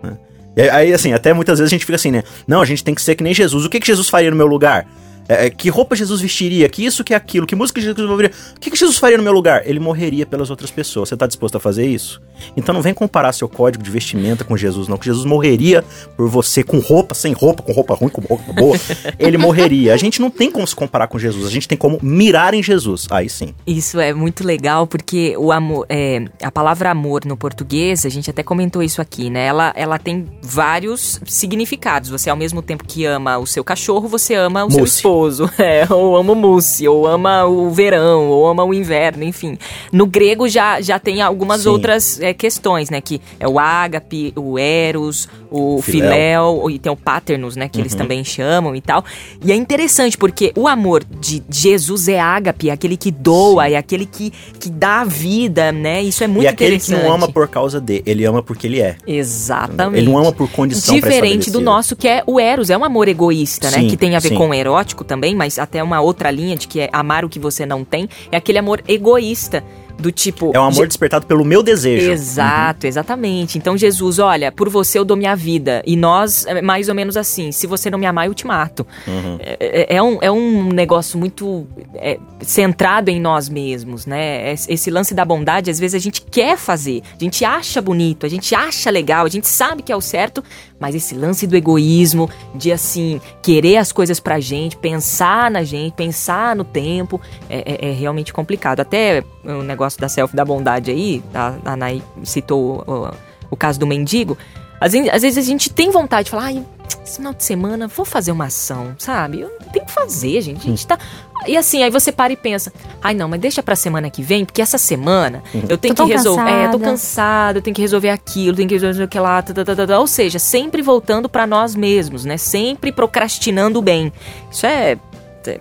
né? 0.03 0.19
E 0.57 0.63
aí, 0.63 0.93
assim, 0.93 1.13
até 1.13 1.33
muitas 1.33 1.59
vezes 1.59 1.71
a 1.73 1.75
gente 1.75 1.85
fica 1.85 1.97
assim, 1.97 2.11
né? 2.11 2.23
Não, 2.47 2.61
a 2.61 2.65
gente 2.65 2.83
tem 2.83 2.95
que 2.95 3.03
ser 3.03 3.15
que 3.15 3.23
nem 3.23 3.35
Jesus. 3.35 3.65
O 3.65 3.71
que, 3.71 3.81
que 3.81 3.87
Jesus 3.87 4.09
faria 4.09 4.31
no 4.31 4.37
meu 4.37 4.47
lugar? 4.47 4.87
É, 5.29 5.49
que 5.51 5.69
roupa 5.69 5.97
Jesus 5.97 6.21
vestiria? 6.21 6.69
Que 6.69 6.85
isso, 6.85 7.03
que 7.03 7.15
aquilo? 7.15 7.47
Que 7.47 7.57
música 7.57 7.81
Jesus 7.81 8.09
ouviria? 8.09 8.31
O 8.57 8.61
que, 8.61 8.71
que 8.71 8.77
Jesus 8.77 8.99
faria 8.99 9.17
no 9.17 9.23
meu 9.23 9.33
lugar? 9.33 9.63
Ele 9.65 9.81
morreria 9.81 10.27
pelas 10.27 10.51
outras 10.51 10.71
pessoas. 10.71 11.09
Você 11.09 11.17
tá 11.17 11.27
disposto 11.27 11.57
a 11.57 11.61
fazer 11.61 11.87
isso? 11.87 12.21
Então 12.57 12.75
não 12.75 12.83
vem 12.83 12.93
comparar 12.93 13.33
seu 13.33 13.49
código 13.49 13.83
de 13.83 13.91
vestimenta 13.91 14.45
com 14.45 14.57
Jesus, 14.57 14.89
não. 14.89 14.99
Que 14.99 15.07
Jesus 15.07 15.25
morreria 15.25 15.85
por 16.17 16.29
você 16.29 16.63
com 16.63 16.79
roupa, 16.79 17.15
sem 17.15 17.33
roupa, 17.33 17.63
com 17.63 17.73
roupa 17.73 17.95
ruim, 17.95 18.11
com 18.11 18.21
roupa 18.21 18.53
boa. 18.53 18.77
Ele 19.19 19.39
morreria. 19.39 19.95
A 19.95 19.97
gente 19.97 20.21
não 20.21 20.31
tem 20.31 20.51
como 20.51 20.67
se 20.67 20.75
comparar 20.75 21.07
com 21.07 21.19
Jesus. 21.19 21.47
A 21.47 21.51
gente 21.51 21.69
tem 21.69 21.79
como 21.79 21.99
mirar 22.03 22.55
em 22.55 22.63
Jesus. 22.63 23.07
Aí 23.11 23.29
sim. 23.29 23.55
Isso 23.67 23.99
é 23.99 24.13
muito 24.13 24.45
legal 24.45 24.87
porque 24.87 25.37
o 25.39 25.53
amor, 25.53 25.87
é, 25.89 26.25
a 26.43 26.51
palavra 26.51 26.91
amor 26.91 27.25
no 27.25 27.37
português, 27.37 28.05
a 28.05 28.09
gente 28.09 28.29
até 28.31 28.43
comentou 28.43 28.83
isso 28.83 29.01
aqui, 29.01 29.31
né? 29.31 29.47
Ela, 29.47 29.73
ela 29.77 29.99
tem 29.99 30.27
vários 30.43 31.21
significados. 31.27 32.11
Você 32.11 32.29
ao 32.29 32.37
mesmo 32.37 32.61
tempo 32.61 32.85
que 32.85 33.05
ama 33.05 33.39
o 33.39 33.47
seu 33.47 33.65
cachorro, 33.65 34.09
você 34.09 34.35
ama 34.35 34.65
o 34.65 34.71
seu 34.71 34.85
esposo. 34.85 35.14
Gostoso, 35.15 35.51
é, 35.59 35.87
ou 35.89 36.17
ama 36.17 36.33
o 36.33 36.37
mousse, 36.37 36.89
ou 36.89 37.07
ama 37.07 37.45
o 37.45 37.71
verão, 37.71 38.29
ou 38.29 38.47
ama 38.47 38.65
o 38.65 38.75
inverno, 38.75 39.23
enfim. 39.23 39.57
No 39.93 40.07
grego 40.07 40.49
já, 40.49 40.81
já 40.81 40.99
tem 40.99 41.23
algumas 41.23 41.63
Sim. 41.63 41.69
outras 41.69 42.21
é, 42.21 42.35
questões, 42.35 42.91
né? 42.91 43.01
Que 43.01 43.21
é 43.39 43.47
o 43.47 43.59
ágape, 43.59 44.33
o 44.37 44.59
eros, 44.59 45.29
o 45.51 45.81
Filéu. 45.81 46.11
filéu, 46.11 46.71
e 46.71 46.79
tem 46.79 46.91
o 46.91 46.97
paternus, 46.97 47.55
né? 47.57 47.69
Que 47.69 47.81
eles 47.81 47.95
também 47.95 48.25
chamam 48.25 48.75
e 48.75 48.81
tal. 48.81 49.05
E 49.45 49.53
é 49.53 49.55
interessante 49.55 50.19
porque 50.19 50.53
o 50.57 50.67
amor 50.67 51.05
de 51.05 51.43
Jesus 51.49 52.09
é 52.09 52.19
ágape, 52.19 52.71
é 52.71 52.73
aquele 52.73 52.97
que 52.97 53.11
doa, 53.11 53.69
é 53.69 53.77
aquele 53.77 54.07
que, 54.07 54.33
que 54.59 54.69
dá 54.69 55.03
a 55.03 55.05
vida, 55.05 55.71
né? 55.71 56.03
Isso 56.03 56.25
é 56.25 56.27
muito 56.27 56.45
e 56.45 56.49
aquele 56.49 56.79
que 56.79 56.87
interessante. 56.87 57.07
não 57.07 57.15
ama 57.15 57.31
por 57.31 57.47
causa 57.49 57.81
de, 57.81 58.03
ele 58.05 58.25
ama 58.25 58.43
porque 58.43 58.67
ele 58.67 58.81
é. 58.81 58.97
Exatamente. 59.07 60.03
Ele 60.03 60.11
não 60.11 60.19
ama 60.19 60.33
por 60.33 60.49
condição 60.51 60.95
Diferente 60.95 61.51
do 61.51 61.61
nosso, 61.61 61.95
que 61.95 62.09
é 62.09 62.23
o 62.27 62.41
Eros, 62.41 62.71
é 62.71 62.77
um 62.77 62.85
amor 62.85 63.09
egoísta, 63.09 63.71
né? 63.71 63.79
Sim, 63.79 63.89
Que 63.89 63.97
tem 63.97 64.17
a 64.17 64.19
ver 64.19 64.31
sim. 64.31 64.35
com 64.35 64.49
o 64.49 64.55
erótico 64.55 65.04
também, 65.05 65.35
mas 65.35 65.59
até 65.59 65.83
uma 65.83 66.01
outra 66.01 66.31
linha 66.31 66.57
de 66.57 66.67
que 66.67 66.81
é 66.81 66.91
amar 66.93 67.25
o 67.25 67.29
que 67.29 67.39
você 67.39 67.65
não 67.65 67.85
tem. 67.85 68.09
É 68.33 68.37
aquele 68.37 68.59
amor 68.59 68.83
egoísta, 68.89 69.63
do 69.99 70.11
tipo. 70.13 70.51
É 70.55 70.61
um 70.61 70.65
amor 70.65 70.83
Je- 70.83 70.89
despertado 70.89 71.27
pelo 71.27 71.45
meu 71.45 71.63
desejo. 71.63 72.11
Exato, 72.11 72.87
exatamente. 72.87 73.57
Então 73.59 73.77
Jesus, 73.77 74.19
olha, 74.19 74.51
por 74.53 74.69
você 74.69 74.99
eu 74.99 75.05
dou 75.05 75.17
minha 75.17 75.35
vida. 75.35 75.83
E 75.87 75.97
nós, 75.97 76.45
é 76.47 76.61
mais 76.61 76.89
ou 76.89 76.95
menos 76.95 77.17
assim, 77.17 77.53
se 77.53 77.67
você 77.67 77.89
não 77.91 77.99
me 77.99 78.07
amar, 78.07 78.27
eu 78.27 78.35
te 78.35 78.47
mato. 78.47 78.87
Uhum. 79.07 79.39
É, 79.41 79.97
é 79.97 80.03
um, 80.03 80.19
é 80.21 80.31
um 80.31 80.69
negócio 80.69 81.19
muito 81.19 81.67
é, 81.95 82.19
centrado 82.41 83.11
em 83.11 83.21
nós 83.21 83.49
mesmos, 83.49 84.07
né? 84.07 84.53
Es- 84.53 84.69
Esse 84.69 84.91
lance 84.91 85.15
da 85.15 85.25
bondade, 85.25 85.71
às 85.71 85.79
vezes 85.79 85.95
a 85.95 85.99
gente 85.99 86.21
quer 86.23 86.57
fazer, 86.59 87.03
a 87.19 87.23
gente 87.25 87.45
acha 87.45 87.81
bonito, 87.81 88.27
a 88.27 88.29
gente 88.29 88.55
acha 88.55 88.91
legal, 88.91 89.25
a 89.25 89.29
gente 89.29 89.47
sabe 89.49 89.83
que 89.83 89.93
é 89.93 89.97
o 89.97 90.01
certo, 90.01 90.43
mas 90.79 90.95
esse 90.95 91.15
lance 91.15 91.47
do 91.47 91.57
egoísmo, 91.57 92.29
de 92.55 92.73
assim, 92.73 93.21
querer 93.43 93.77
as 93.79 93.93
coisas 93.93 94.19
pra 94.21 94.41
gente, 94.41 94.77
pensar 94.77 95.51
na 95.51 95.63
gente, 95.63 95.95
pensar 95.95 96.55
no 96.57 96.65
tempo, 96.65 97.21
é, 97.49 97.87
é- 97.87 97.89
é 97.91 97.93
realmente 97.93 98.33
complicado. 98.33 98.81
Até 98.81 99.23
o 99.45 99.63
negócio 99.63 99.84
da 99.99 100.09
selfie 100.09 100.37
da 100.37 100.45
bondade 100.45 100.91
aí, 100.91 101.23
a, 101.35 101.55
a 101.65 101.77
Nay 101.77 102.03
citou 102.23 102.85
o, 102.87 103.11
o 103.51 103.57
caso 103.57 103.79
do 103.79 103.87
mendigo. 103.87 104.37
Às 104.81 104.93
vezes, 104.93 105.09
às 105.11 105.23
vezes 105.23 105.39
a 105.39 105.49
gente 105.49 105.71
tem 105.71 105.91
vontade 105.91 106.25
de 106.25 106.31
falar, 106.31 106.45
ai, 106.45 106.65
esse 107.05 107.17
final 107.17 107.33
de 107.33 107.45
semana 107.45 107.87
vou 107.87 108.05
fazer 108.05 108.33
uma 108.33 108.47
ação, 108.47 108.95
sabe? 108.99 109.41
Eu 109.41 109.51
tenho 109.73 109.85
que 109.85 109.93
fazer, 109.93 110.41
gente. 110.41 110.67
A 110.67 110.71
gente 110.71 110.87
tá. 110.87 110.99
E 111.47 111.57
assim, 111.57 111.83
aí 111.83 111.91
você 111.91 112.11
para 112.11 112.33
e 112.33 112.37
pensa, 112.37 112.73
ai 113.03 113.15
não, 113.15 113.29
mas 113.29 113.41
deixa 113.41 113.63
pra 113.63 113.77
semana 113.77 114.11
que 114.11 114.23
vem, 114.23 114.45
porque 114.45 114.63
essa 114.63 114.79
semana 114.79 115.43
eu 115.69 115.77
tenho 115.77 115.95
Tô 115.95 116.07
que 116.07 116.13
resolver. 116.13 116.51
É, 116.51 116.69
tô 116.69 116.79
cansada. 116.79 116.85
cansada, 116.85 117.59
eu 117.59 117.63
tenho 117.63 117.75
que 117.75 117.83
resolver 117.83 118.11
aquilo, 118.11 118.57
tenho 118.57 118.69
que 118.69 118.75
resolver 118.75 119.05
aquilo 119.05 119.25
lá, 119.25 119.43
tá, 119.43 119.53
tá, 119.53 119.65
tá, 119.65 119.77
tá, 119.77 119.87
tá. 119.87 119.99
ou 119.99 120.07
seja, 120.07 120.39
sempre 120.39 120.81
voltando 120.83 121.29
pra 121.29 121.47
nós 121.47 121.75
mesmos, 121.75 122.25
né? 122.25 122.37
Sempre 122.37 122.91
procrastinando 122.93 123.79
o 123.79 123.83
bem. 123.83 124.13
Isso 124.51 124.65
é, 124.67 124.99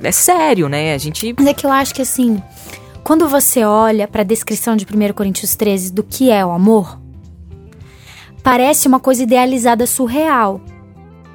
é 0.01 0.11
sério, 0.11 0.69
né? 0.69 0.93
A 0.93 0.97
gente. 0.97 1.33
Mas 1.37 1.47
é 1.47 1.53
que 1.53 1.65
eu 1.65 1.71
acho 1.71 1.93
que 1.93 2.01
assim, 2.01 2.41
quando 3.03 3.27
você 3.27 3.65
olha 3.65 4.07
pra 4.07 4.23
descrição 4.23 4.75
de 4.75 4.85
1 4.85 5.13
Coríntios 5.13 5.55
13 5.55 5.91
do 5.91 6.03
que 6.03 6.31
é 6.31 6.45
o 6.45 6.51
amor, 6.51 6.99
parece 8.41 8.87
uma 8.87 8.99
coisa 8.99 9.23
idealizada 9.23 9.85
surreal 9.85 10.61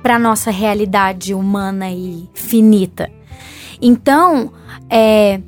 pra 0.02 0.18
nossa 0.18 0.50
realidade 0.50 1.34
humana 1.34 1.90
e 1.90 2.28
finita. 2.32 3.10
Então, 3.80 4.52
é, 4.88 5.40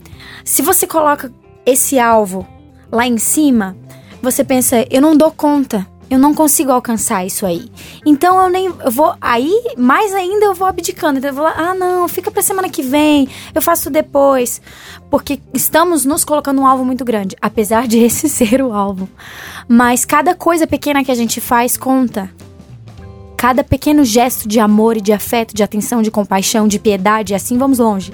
se 0.44 0.60
você 0.60 0.86
coloca 0.86 1.32
esse 1.64 1.98
alvo 1.98 2.46
lá 2.92 3.06
em 3.06 3.16
cima, 3.16 3.76
você 4.22 4.44
pensa, 4.44 4.84
eu 4.90 5.00
não 5.00 5.16
dou 5.16 5.30
conta. 5.30 5.86
Eu 6.11 6.19
não 6.19 6.35
consigo 6.35 6.73
alcançar 6.73 7.25
isso 7.25 7.47
aí. 7.47 7.71
Então 8.05 8.43
eu 8.43 8.50
nem 8.50 8.67
eu 8.67 8.90
vou 8.90 9.14
aí, 9.21 9.55
mais 9.79 10.12
ainda 10.12 10.47
eu 10.47 10.55
vou 10.55 10.67
abdicando. 10.67 11.19
Então 11.19 11.31
eu 11.31 11.35
vou 11.35 11.45
lá, 11.45 11.55
ah, 11.57 11.75
não, 11.75 12.09
fica 12.09 12.33
pra 12.33 12.43
semana 12.43 12.69
que 12.69 12.83
vem, 12.83 13.29
eu 13.55 13.62
faço 13.62 13.88
depois. 13.88 14.61
Porque 15.09 15.40
estamos 15.55 16.05
nos 16.05 16.25
colocando 16.25 16.61
um 16.61 16.67
alvo 16.67 16.85
muito 16.85 17.05
grande, 17.05 17.37
apesar 17.40 17.87
de 17.87 17.99
esse 18.02 18.29
ser 18.29 18.61
o 18.61 18.73
alvo. 18.73 19.09
Mas 19.69 20.05
cada 20.05 20.35
coisa 20.35 20.67
pequena 20.67 21.05
que 21.05 21.12
a 21.12 21.14
gente 21.14 21.40
faz 21.40 21.76
conta. 21.76 22.29
Cada 23.37 23.62
pequeno 23.62 24.05
gesto 24.05 24.49
de 24.49 24.59
amor 24.59 24.97
e 24.97 25.00
de 25.00 25.12
afeto, 25.12 25.55
de 25.55 25.62
atenção, 25.62 26.02
de 26.02 26.11
compaixão, 26.11 26.67
de 26.67 26.79
piedade, 26.79 27.35
assim 27.35 27.57
vamos 27.57 27.79
longe. 27.79 28.12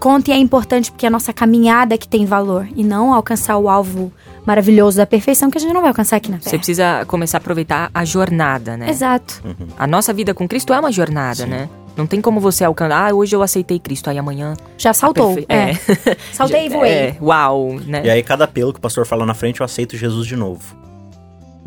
Conta 0.00 0.30
e 0.30 0.34
é 0.34 0.36
importante 0.36 0.90
porque 0.90 1.06
é 1.06 1.08
a 1.08 1.10
nossa 1.10 1.32
caminhada 1.32 1.96
que 1.96 2.06
tem 2.06 2.26
valor 2.26 2.68
e 2.76 2.84
não 2.84 3.14
alcançar 3.14 3.56
o 3.58 3.68
alvo 3.68 4.12
maravilhoso 4.48 4.96
da 4.96 5.06
perfeição 5.06 5.50
que 5.50 5.58
a 5.58 5.60
gente 5.60 5.72
não 5.74 5.82
vai 5.82 5.88
alcançar 5.90 6.16
aqui 6.16 6.30
na 6.30 6.38
Você 6.38 6.44
Terra. 6.44 6.56
precisa 6.58 7.04
começar 7.06 7.36
a 7.36 7.40
aproveitar 7.40 7.90
a 7.92 8.04
jornada, 8.04 8.76
né? 8.76 8.88
Exato. 8.88 9.42
A 9.78 9.86
nossa 9.86 10.12
vida 10.12 10.32
com 10.32 10.48
Cristo 10.48 10.72
é 10.72 10.80
uma 10.80 10.90
jornada, 10.90 11.44
né? 11.46 11.68
Não 11.96 12.06
tem 12.06 12.20
como 12.20 12.40
você 12.40 12.64
alcançar, 12.64 13.10
ah, 13.10 13.14
hoje 13.14 13.34
eu 13.36 13.42
aceitei 13.42 13.78
Cristo, 13.78 14.08
aí 14.08 14.16
amanhã. 14.16 14.54
Já 14.78 14.94
saltou. 14.94 15.34
perfe- 15.34 15.46
É. 15.48 15.72
é. 16.10 16.16
Saltei 16.32 16.66
e 16.66 16.68
voei. 16.70 16.90
É, 16.90 17.16
uau, 17.20 17.74
né? 17.84 18.02
E 18.04 18.10
aí, 18.10 18.22
cada 18.22 18.44
apelo 18.44 18.72
que 18.72 18.78
o 18.78 18.82
pastor 18.82 19.04
fala 19.04 19.26
na 19.26 19.34
frente, 19.34 19.60
eu 19.60 19.64
aceito 19.64 19.96
Jesus 19.96 20.26
de 20.26 20.36
novo. 20.36 20.62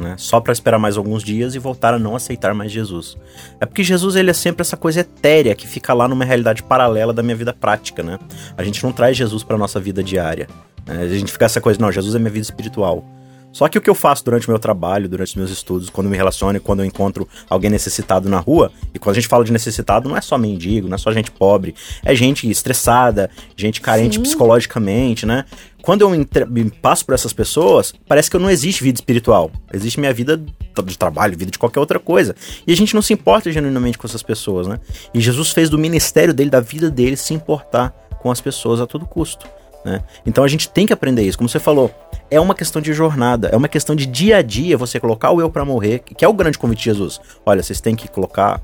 Né? 0.02 0.16
Só 0.18 0.42
pra 0.42 0.52
esperar 0.52 0.80
mais 0.80 0.98
alguns 0.98 1.24
dias 1.24 1.54
e 1.54 1.60
voltar 1.60 1.94
a 1.94 2.00
não 2.00 2.16
aceitar 2.16 2.54
mais 2.56 2.72
Jesus. 2.72 3.16
É 3.60 3.66
porque 3.66 3.84
Jesus 3.84 4.16
ele 4.16 4.32
é 4.32 4.34
sempre 4.34 4.62
essa 4.62 4.76
coisa 4.76 5.02
etérea 5.02 5.54
que 5.54 5.68
fica 5.68 5.94
lá 5.94 6.08
numa 6.08 6.26
realidade 6.26 6.64
paralela 6.64 7.14
da 7.14 7.22
minha 7.22 7.36
vida 7.36 7.54
prática, 7.54 8.02
né? 8.02 8.18
A 8.58 8.64
gente 8.64 8.84
não 8.84 8.92
traz 8.92 9.16
Jesus 9.16 9.44
pra 9.44 9.58
nossa 9.58 9.80
vida 9.80 10.04
diária. 10.04 10.48
né? 10.88 11.04
A 11.04 11.08
gente 11.08 11.32
fica 11.32 11.46
essa 11.46 11.62
coisa, 11.62 11.80
não, 11.80 11.92
Jesus 11.92 12.16
é 12.16 12.20
minha 12.20 12.32
vida 12.32 12.44
espiritual. 12.44 13.06
Só 13.52 13.68
que 13.68 13.78
o 13.78 13.82
que 13.82 13.90
eu 13.90 13.96
faço 13.96 14.24
durante 14.24 14.48
o 14.48 14.52
meu 14.52 14.60
trabalho, 14.60 15.10
durante 15.10 15.30
os 15.30 15.36
meus 15.36 15.52
estudos, 15.52 15.90
quando 15.90 16.08
eu 16.08 16.12
me 16.12 16.18
relaciono 16.18 16.58
e 16.58 16.60
quando 16.60 16.80
eu 16.80 16.86
encontro 16.86 17.28
alguém 17.50 17.70
necessitado 17.70 18.30
na 18.30 18.40
rua, 18.40 18.72
e 18.94 19.00
quando 19.00 19.12
a 19.18 19.20
gente 19.20 19.28
fala 19.28 19.44
de 19.44 19.52
necessitado, 19.52 20.08
não 20.08 20.16
é 20.16 20.22
só 20.22 20.38
mendigo, 20.38 20.88
não 20.88 20.96
é 20.96 20.98
só 20.98 21.12
gente 21.12 21.30
pobre, 21.32 21.76
é 22.04 22.16
gente 22.16 22.50
estressada, 22.50 23.30
gente 23.56 23.82
carente 23.82 24.16
Sim. 24.16 24.22
psicologicamente, 24.24 25.26
né? 25.26 25.46
Quando 25.82 26.02
eu 26.02 26.14
entre- 26.14 26.46
passo 26.82 27.06
por 27.06 27.14
essas 27.14 27.34
pessoas, 27.34 27.94
parece 28.08 28.30
que 28.30 28.36
eu 28.36 28.40
não 28.40 28.50
existe 28.50 28.84
vida 28.84 28.98
espiritual. 28.98 29.52
Existe 29.74 30.00
minha 30.00 30.14
vida 30.14 30.38
de 30.86 30.98
trabalho, 30.98 31.38
vida 31.38 31.52
de 31.52 31.58
qualquer 31.60 31.80
outra 31.80 32.00
coisa. 32.00 32.36
E 32.66 32.72
a 32.72 32.78
gente 32.78 32.94
não 32.94 33.02
se 33.02 33.14
importa 33.14 33.52
genuinamente 33.52 33.98
com 33.98 34.06
essas 34.08 34.22
pessoas, 34.24 34.68
né? 34.68 34.80
E 35.14 35.20
Jesus 35.20 35.50
fez 35.52 35.70
do 35.70 35.78
ministério 35.78 36.34
dele, 36.34 36.52
da 36.52 36.60
vida 36.60 36.90
dele, 36.90 37.18
se 37.18 37.34
importar 37.34 37.90
com 38.22 38.30
as 38.32 38.40
pessoas 38.40 38.80
a 38.80 38.86
todo 38.86 39.06
custo. 39.08 39.48
Né? 39.84 40.02
Então 40.26 40.44
a 40.44 40.48
gente 40.48 40.70
tem 40.70 40.86
que 40.86 40.94
aprender 40.94 41.24
isso. 41.24 41.38
Como 41.38 41.50
você 41.50 41.60
falou, 41.60 41.92
é 42.30 42.40
uma 42.40 42.54
questão 42.56 42.82
de 42.82 42.94
jornada, 42.94 43.50
é 43.52 43.58
uma 43.58 43.68
questão 43.68 43.96
de 43.96 44.06
dia 44.06 44.38
a 44.38 44.42
dia 44.42 44.78
você 44.78 45.00
colocar 45.00 45.32
o 45.32 45.42
eu 45.42 45.50
pra 45.50 45.66
morrer, 45.66 46.00
que 46.00 46.24
é 46.24 46.28
o 46.28 46.34
grande 46.34 46.58
convite 46.58 46.80
de 46.80 46.86
Jesus. 46.86 47.20
Olha, 47.46 47.64
vocês 47.64 47.82
têm 47.82 47.96
que 47.96 48.08
colocar 48.08 48.62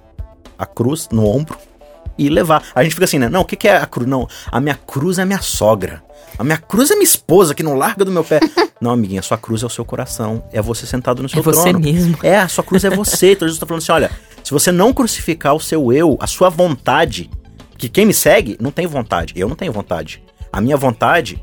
a 0.58 0.66
cruz 0.66 1.10
no 1.12 1.26
ombro 1.28 1.58
e 2.18 2.30
levar. 2.30 2.64
A 2.74 2.84
gente 2.84 2.94
fica 2.94 3.06
assim, 3.06 3.20
né? 3.20 3.30
Não, 3.30 3.42
o 3.42 3.46
que, 3.46 3.56
que 3.56 3.68
é 3.68 3.78
a 3.78 3.86
cruz? 3.86 4.08
Não, 4.08 4.28
a 4.52 4.60
minha 4.60 4.76
cruz 4.76 5.20
é 5.20 5.26
minha 5.26 5.42
sogra. 5.42 6.04
A 6.38 6.44
minha 6.44 6.58
cruz 6.58 6.92
é 6.92 6.94
minha 6.94 7.04
esposa 7.04 7.54
que 7.56 7.64
não 7.64 7.76
larga 7.76 8.06
do 8.06 8.12
meu 8.12 8.24
pé. 8.24 8.40
não, 8.80 8.92
amiguinha, 8.92 9.20
a 9.20 9.24
sua 9.24 9.38
cruz 9.38 9.64
é 9.64 9.66
o 9.66 9.70
seu 9.70 9.84
coração. 9.86 10.44
É 10.52 10.62
você 10.62 10.86
sentado 10.86 11.24
no 11.24 11.30
seu 11.30 11.40
É 11.40 11.42
você 11.42 11.70
trono. 11.70 11.80
mesmo. 11.80 12.18
É, 12.22 12.38
a 12.38 12.48
sua 12.48 12.64
cruz 12.64 12.84
é 12.84 12.90
você. 12.90 13.32
Então 13.34 13.48
Jesus 13.48 13.60
tá 13.60 13.66
falando 13.66 13.82
assim: 13.82 13.92
olha, 13.92 14.12
se 14.44 14.52
você 14.52 14.72
não 14.72 14.94
crucificar 14.94 15.56
o 15.56 15.60
seu 15.60 15.92
eu, 15.92 16.18
a 16.20 16.28
sua 16.28 16.50
vontade, 16.50 17.30
que 17.78 17.90
quem 17.90 18.06
me 18.06 18.14
segue 18.14 18.58
não 18.60 18.72
tem 18.72 18.86
vontade. 18.88 19.34
Eu 19.36 19.48
não 19.48 19.56
tenho 19.56 19.72
vontade. 19.72 20.22
A 20.52 20.62
minha 20.62 20.78
vontade, 20.78 21.42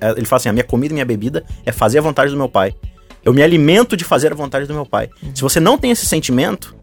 é- 0.00 0.10
ele 0.10 0.24
fala 0.24 0.38
assim: 0.38 0.48
a 0.48 0.52
minha 0.52 0.64
comida 0.64 0.92
e 0.92 0.94
minha 0.94 1.04
bebida 1.04 1.44
é 1.64 1.72
fazer 1.72 1.98
a 1.98 2.02
vontade 2.02 2.30
do 2.30 2.36
meu 2.36 2.48
pai. 2.48 2.74
Eu 3.24 3.32
me 3.34 3.42
alimento 3.42 3.96
de 3.96 4.04
fazer 4.04 4.32
a 4.32 4.34
vontade 4.34 4.66
do 4.66 4.74
meu 4.74 4.86
pai. 4.86 5.10
Se 5.34 5.42
você 5.42 5.60
não 5.60 5.76
tem 5.76 5.90
esse 5.90 6.06
sentimento, 6.06 6.74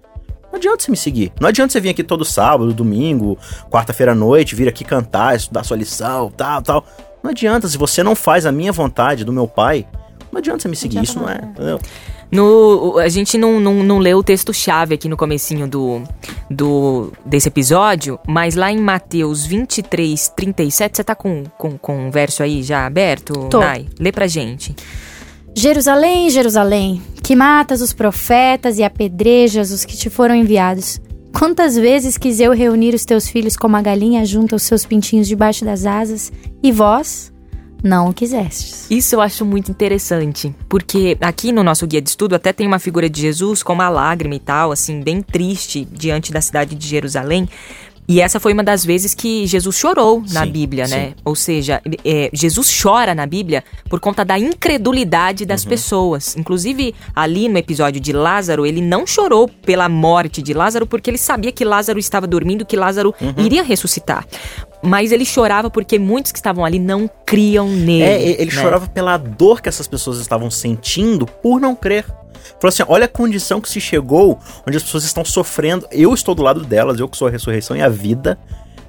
não 0.51 0.57
adianta 0.57 0.84
você 0.84 0.91
me 0.91 0.98
seguir. 0.98 1.34
Não 1.39 1.50
adianta 1.50 1.74
você 1.74 1.79
vir 1.81 1.89
aqui 1.89 2.03
todo 2.03 2.24
sábado, 2.24 2.74
domingo, 2.74 3.38
quarta-feira 3.69 4.12
à 4.12 4.15
noite, 4.15 4.55
vir 4.55 4.67
aqui 4.67 4.84
cantar, 4.84 5.36
estudar 5.36 5.63
sua 5.63 5.77
lição, 5.77 6.29
tal, 6.29 6.62
tal. 6.62 6.86
Não 7.24 7.31
adianta. 7.31 7.67
Se 7.67 7.77
você 7.77 8.03
não 8.03 8.15
faz 8.15 8.45
a 8.45 8.51
minha 8.51 8.72
vontade 8.72 9.24
do 9.25 9.34
meu 9.34 9.48
pai, 9.48 9.88
não 10.31 10.39
adianta 10.39 10.62
você 10.62 10.67
me 10.67 10.75
seguir. 10.75 11.03
Isso 11.03 11.19
não 11.19 11.29
é. 11.29 11.38
entendeu? 11.43 11.79
No, 12.32 12.98
a 12.98 13.08
gente 13.08 13.38
não, 13.38 13.60
não, 13.60 13.84
não 13.84 14.00
leu 14.00 14.17
o 14.17 14.24
texto-chave 14.24 14.96
aqui 14.96 15.08
no 15.08 15.15
comecinho 15.15 15.67
do, 15.67 16.01
do, 16.50 17.12
desse 17.25 17.48
episódio, 17.48 18.20
mas 18.27 18.55
lá 18.55 18.72
em 18.72 18.79
Mateus 18.79 19.46
23, 19.46 20.29
37, 20.29 20.98
você 20.98 21.03
tá 21.03 21.15
com, 21.15 21.44
com, 21.58 21.77
com 21.77 22.08
um 22.08 22.12
verso 22.12 22.44
aí 22.44 22.63
já 22.63 22.86
aberto, 22.86 23.48
Tô. 23.50 23.60
Nai? 23.60 23.86
Lê 24.00 24.12
pra 24.12 24.27
gente. 24.27 24.75
Jerusalém, 25.55 26.29
Jerusalém, 26.29 27.01
que 27.24 27.36
matas 27.36 27.82
os 27.82 27.94
profetas 27.94 28.77
e 28.77 28.84
apedrejas 28.84 29.72
os 29.72 29.86
que 29.86 29.96
te 29.96 30.10
foram 30.10 30.36
enviados. 30.36 31.00
Quantas 31.38 31.75
vezes 31.75 32.17
quis 32.17 32.39
eu 32.39 32.51
reunir 32.51 32.94
os 32.94 33.05
teus 33.05 33.27
filhos 33.27 33.55
como 33.55 33.75
a 33.77 33.82
galinha 33.82 34.25
junta 34.25 34.55
os 34.55 34.63
seus 34.63 34.86
pintinhos 34.86 35.27
debaixo 35.27 35.63
das 35.63 35.86
asas, 35.86 36.32
e 36.62 36.72
vós 36.72 37.34
não 37.84 38.10
o 38.10 38.13
quisestes. 38.13 38.88
Isso 38.89 39.15
eu 39.15 39.22
acho 39.22 39.46
muito 39.46 39.70
interessante, 39.72 40.53
porque 40.67 41.17
aqui 41.22 41.51
no 41.51 41.63
nosso 41.63 41.86
guia 41.86 42.01
de 42.01 42.10
estudo 42.10 42.36
até 42.36 42.51
tem 42.51 42.65
uma 42.67 42.79
figura 42.79 43.10
de 43.10 43.22
Jesus 43.22 43.62
com 43.63 43.74
uma 43.74 43.89
lágrima 43.89 44.36
e 44.36 44.39
tal, 44.39 44.72
assim, 44.72 45.01
bem 45.01 45.22
triste 45.22 45.88
diante 45.91 46.32
da 46.32 46.41
cidade 46.41 46.75
de 46.75 46.88
Jerusalém. 46.88 47.48
E 48.08 48.22
essa 48.22 48.39
foi 48.39 48.53
uma 48.53 48.63
das 48.63 48.86
vezes 48.86 49.15
que 49.15 49.48
Jesus 49.48 49.75
chorou 49.79 50.22
na 50.32 50.46
Sim, 50.46 50.51
Bíblia, 50.51 50.88
né? 50.88 51.08
sim. 51.08 51.13
Ou 51.25 51.34
seja, 51.34 51.82
é, 52.05 52.29
Jesus 52.32 52.79
chora 52.79 53.15
na 53.15 53.25
Bíblia 53.25 53.63
por 53.89 54.00
conta 54.00 54.24
da 54.24 54.38
incredulidade 54.38 55.44
das 55.44 55.63
Uhum. 55.63 55.70
pessoas. 55.70 56.38
Inclusive, 56.38 56.94
ali 57.15 57.50
no 57.50 57.58
episódio 57.58 58.00
de 58.00 58.13
Lázaro, 58.13 58.63
ele 58.63 58.79
não 58.79 59.08
chorou 59.08 59.48
pela 59.48 59.89
morte 59.89 60.39
de 60.44 60.53
Lázaro 60.53 60.86
porque 60.86 61.10
ele 61.10 61.17
sabia 61.17 61.51
que 61.51 61.65
Lázaro 61.65 61.98
estava 61.98 62.27
dormindo, 62.27 62.63
que 62.63 62.75
Lázaro 62.75 63.12
Uhum. 63.20 63.34
iria 63.44 63.63
ressuscitar. 63.63 64.24
Mas 64.85 65.11
ele 65.11 65.25
chorava 65.25 65.69
porque 65.69 65.97
muitos 65.97 66.31
que 66.31 66.37
estavam 66.37 66.63
ali 66.63 66.79
não 66.79 67.09
criam 67.25 67.67
nele. 67.67 68.03
É, 68.03 68.41
ele 68.41 68.55
né? 68.55 68.61
chorava 68.61 68.87
pela 68.87 69.17
dor 69.17 69.61
que 69.61 69.69
essas 69.69 69.87
pessoas 69.87 70.19
estavam 70.19 70.49
sentindo 70.49 71.25
por 71.25 71.59
não 71.59 71.75
crer. 71.75 72.05
Falou 72.59 72.69
assim: 72.69 72.83
olha 72.87 73.05
a 73.05 73.09
condição 73.09 73.59
que 73.59 73.69
se 73.69 73.81
chegou, 73.81 74.39
onde 74.67 74.77
as 74.77 74.83
pessoas 74.83 75.03
estão 75.03 75.25
sofrendo. 75.25 75.87
Eu 75.91 76.13
estou 76.13 76.35
do 76.35 76.43
lado 76.43 76.63
delas, 76.63 76.99
eu 76.99 77.07
que 77.07 77.17
sou 77.17 77.27
a 77.27 77.31
ressurreição 77.31 77.75
e 77.75 77.81
a 77.81 77.89
vida, 77.89 78.37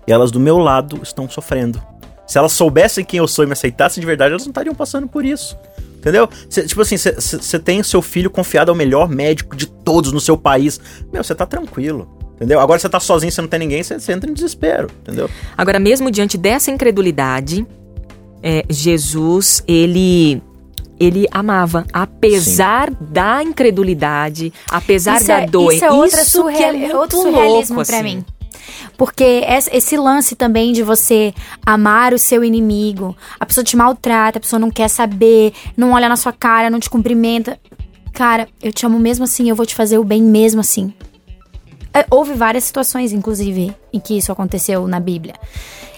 e 0.06 0.12
elas 0.12 0.30
do 0.30 0.38
meu 0.38 0.58
lado 0.58 1.00
estão 1.02 1.28
sofrendo. 1.28 1.82
Se 2.26 2.38
elas 2.38 2.52
soubessem 2.52 3.04
quem 3.04 3.18
eu 3.18 3.28
sou 3.28 3.44
e 3.44 3.46
me 3.46 3.52
aceitassem 3.52 4.00
de 4.00 4.06
verdade, 4.06 4.32
elas 4.32 4.44
não 4.44 4.50
estariam 4.50 4.74
passando 4.74 5.06
por 5.06 5.24
isso. 5.24 5.56
Entendeu? 5.96 6.28
Cê, 6.48 6.64
tipo 6.64 6.80
assim, 6.80 6.96
você 6.96 7.58
tem 7.58 7.82
seu 7.82 8.00
filho 8.00 8.30
confiado 8.30 8.70
ao 8.70 8.76
melhor 8.76 9.08
médico 9.08 9.56
de 9.56 9.66
todos 9.66 10.12
no 10.12 10.20
seu 10.20 10.36
país. 10.36 10.80
Meu, 11.12 11.22
você 11.24 11.34
tá 11.34 11.46
tranquilo. 11.46 12.15
Entendeu? 12.36 12.60
Agora 12.60 12.78
você 12.78 12.88
tá 12.88 13.00
sozinho, 13.00 13.32
você 13.32 13.40
não 13.40 13.48
tem 13.48 13.60
ninguém, 13.60 13.82
você 13.82 14.12
entra 14.12 14.30
em 14.30 14.34
desespero, 14.34 14.90
entendeu? 15.02 15.28
Agora, 15.56 15.78
mesmo 15.78 16.10
diante 16.10 16.36
dessa 16.36 16.70
incredulidade, 16.70 17.66
é, 18.42 18.64
Jesus, 18.68 19.64
ele 19.66 20.42
ele 20.98 21.26
amava, 21.30 21.84
apesar 21.92 22.88
Sim. 22.88 22.96
da 23.00 23.42
incredulidade, 23.42 24.52
apesar 24.70 25.16
isso 25.16 25.26
da 25.26 25.42
é, 25.42 25.46
dor. 25.46 25.72
Isso 25.72 25.84
é 25.84 25.90
outra 25.90 26.22
isso 26.22 26.30
surreal, 26.30 26.74
é, 26.74 26.84
é 26.86 26.96
outro 26.96 27.20
surrealismo 27.20 27.84
para 27.84 27.96
assim. 27.96 28.02
mim. 28.02 28.24
Porque 28.96 29.44
esse 29.46 29.96
lance 29.96 30.34
também 30.34 30.72
de 30.72 30.82
você 30.82 31.34
amar 31.64 32.14
o 32.14 32.18
seu 32.18 32.42
inimigo, 32.42 33.14
a 33.38 33.44
pessoa 33.44 33.62
te 33.62 33.76
maltrata, 33.76 34.38
a 34.38 34.40
pessoa 34.40 34.58
não 34.58 34.70
quer 34.70 34.88
saber, 34.88 35.52
não 35.76 35.92
olha 35.92 36.08
na 36.08 36.16
sua 36.16 36.32
cara, 36.32 36.70
não 36.70 36.80
te 36.80 36.88
cumprimenta. 36.88 37.58
Cara, 38.12 38.48
eu 38.62 38.72
te 38.72 38.86
amo 38.86 38.98
mesmo 38.98 39.24
assim, 39.24 39.50
eu 39.50 39.54
vou 39.54 39.66
te 39.66 39.74
fazer 39.74 39.98
o 39.98 40.04
bem 40.04 40.22
mesmo 40.22 40.60
assim. 40.60 40.94
É, 41.96 42.04
houve 42.10 42.34
várias 42.34 42.64
situações, 42.64 43.10
inclusive, 43.10 43.74
em 43.90 43.98
que 43.98 44.18
isso 44.18 44.30
aconteceu 44.30 44.86
na 44.86 45.00
Bíblia. 45.00 45.32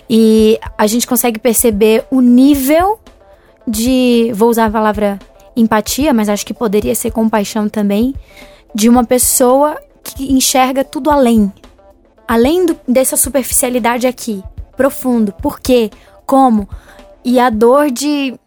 E 0.08 0.56
a 0.78 0.86
gente 0.86 1.08
consegue 1.08 1.40
perceber 1.40 2.04
o 2.08 2.20
nível 2.20 3.00
de. 3.66 4.30
Vou 4.32 4.48
usar 4.48 4.66
a 4.66 4.70
palavra 4.70 5.18
empatia, 5.56 6.14
mas 6.14 6.28
acho 6.28 6.46
que 6.46 6.54
poderia 6.54 6.94
ser 6.94 7.10
compaixão 7.10 7.68
também. 7.68 8.14
De 8.72 8.88
uma 8.88 9.04
pessoa 9.04 9.76
que 10.04 10.32
enxerga 10.32 10.84
tudo 10.84 11.10
além. 11.10 11.52
Além 12.28 12.64
do, 12.64 12.78
dessa 12.86 13.16
superficialidade 13.16 14.06
aqui. 14.06 14.40
Profundo. 14.76 15.32
Por 15.32 15.58
quê? 15.58 15.90
Como? 16.24 16.68
E 17.24 17.40
a 17.40 17.50
dor 17.50 17.90
de 17.90 18.38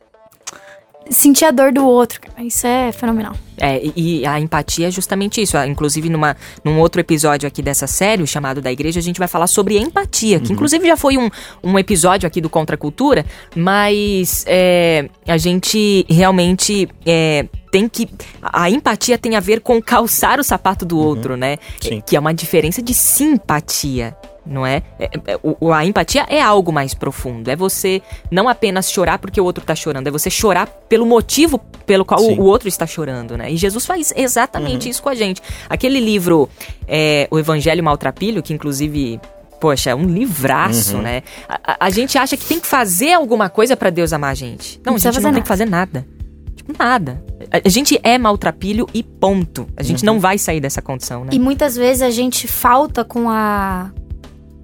sentir 1.09 1.45
a 1.45 1.51
dor 1.51 1.71
do 1.71 1.85
outro. 1.85 2.19
Isso 2.39 2.65
é 2.65 2.91
fenomenal. 2.91 3.35
É, 3.57 3.81
e 3.95 4.25
a 4.25 4.39
empatia 4.39 4.87
é 4.87 4.91
justamente 4.91 5.41
isso. 5.41 5.57
Ah, 5.57 5.67
inclusive, 5.67 6.09
numa, 6.09 6.35
num 6.63 6.79
outro 6.79 6.99
episódio 6.99 7.47
aqui 7.47 7.61
dessa 7.61 7.85
série, 7.85 8.25
chamado 8.25 8.61
da 8.61 8.71
Igreja, 8.71 8.99
a 8.99 9.03
gente 9.03 9.19
vai 9.19 9.27
falar 9.27 9.47
sobre 9.47 9.77
empatia, 9.77 10.39
que 10.39 10.47
uhum. 10.47 10.53
inclusive 10.53 10.87
já 10.87 10.97
foi 10.97 11.17
um, 11.17 11.29
um 11.63 11.77
episódio 11.77 12.25
aqui 12.25 12.41
do 12.41 12.49
Contra 12.49 12.75
a 12.75 12.77
Cultura, 12.77 13.25
mas 13.55 14.43
é, 14.47 15.09
a 15.27 15.37
gente 15.37 16.05
realmente 16.09 16.89
é, 17.05 17.45
tem 17.71 17.87
que. 17.87 18.09
A 18.41 18.69
empatia 18.69 19.17
tem 19.17 19.35
a 19.35 19.39
ver 19.39 19.61
com 19.61 19.81
calçar 19.81 20.39
o 20.39 20.43
sapato 20.43 20.85
do 20.85 20.97
uhum. 20.97 21.05
outro, 21.05 21.37
né? 21.37 21.57
Sim. 21.79 22.01
Que 22.05 22.15
é 22.15 22.19
uma 22.19 22.33
diferença 22.33 22.81
de 22.81 22.93
simpatia 22.93 24.15
não 24.45 24.65
é? 24.65 24.83
é, 24.99 25.09
é 25.27 25.39
o, 25.43 25.71
a 25.71 25.85
empatia 25.85 26.25
é 26.29 26.41
algo 26.41 26.71
mais 26.71 26.93
profundo. 26.93 27.49
É 27.49 27.55
você 27.55 28.01
não 28.29 28.49
apenas 28.49 28.91
chorar 28.91 29.19
porque 29.19 29.39
o 29.39 29.43
outro 29.43 29.63
está 29.63 29.75
chorando, 29.75 30.07
é 30.07 30.11
você 30.11 30.29
chorar 30.29 30.67
pelo 30.67 31.05
motivo 31.05 31.59
pelo 31.85 32.05
qual 32.05 32.21
o, 32.21 32.39
o, 32.39 32.43
outro 32.43 32.67
está 32.67 32.87
chorando, 32.87 33.37
né? 33.37 33.51
E 33.51 33.57
Jesus 33.57 33.85
faz 33.85 34.13
exatamente 34.15 34.85
uhum. 34.85 34.91
isso 34.91 35.03
com 35.03 35.09
a 35.09 35.15
gente. 35.15 35.41
Aquele 35.69 35.99
livro, 35.99 36.49
é, 36.87 37.27
O 37.29 37.37
Evangelho 37.37 37.83
Maltrapilho, 37.83 38.41
que 38.41 38.53
inclusive 38.53 39.19
poxa, 39.59 39.91
é 39.91 39.95
um 39.95 40.05
livraço, 40.05 40.95
uhum. 40.95 41.03
né? 41.03 41.21
A, 41.47 41.85
a, 41.85 41.89
gente 41.91 42.17
acha 42.17 42.35
que 42.35 42.43
tem 42.43 42.59
que 42.59 42.65
fazer 42.65 43.13
alguma 43.13 43.47
coisa 43.47 43.77
para 43.77 43.91
Deus 43.91 44.11
amar 44.11 44.31
a 44.31 44.33
gente. 44.33 44.81
Não, 44.83 44.93
não 44.93 44.95
a 44.95 44.99
gente 44.99 45.13
não 45.15 45.21
nada. 45.21 45.33
tem 45.35 45.41
que 45.43 45.47
fazer 45.47 45.65
nada. 45.65 46.07
Tipo, 46.55 46.73
nada. 46.77 47.23
A, 47.51 47.61
a 47.63 47.69
gente 47.69 47.99
é 48.01 48.17
maltrapilho 48.17 48.87
e 48.91 49.03
ponto. 49.03 49.67
A 49.77 49.83
gente 49.83 49.99
uhum. 49.99 50.13
não 50.13 50.19
vai 50.19 50.39
sair 50.39 50.59
dessa 50.59 50.81
condição, 50.81 51.25
né? 51.25 51.29
E 51.31 51.37
muitas 51.37 51.75
vezes 51.75 52.01
a 52.01 52.09
gente 52.09 52.47
falta 52.47 53.05
com 53.05 53.29
a 53.29 53.91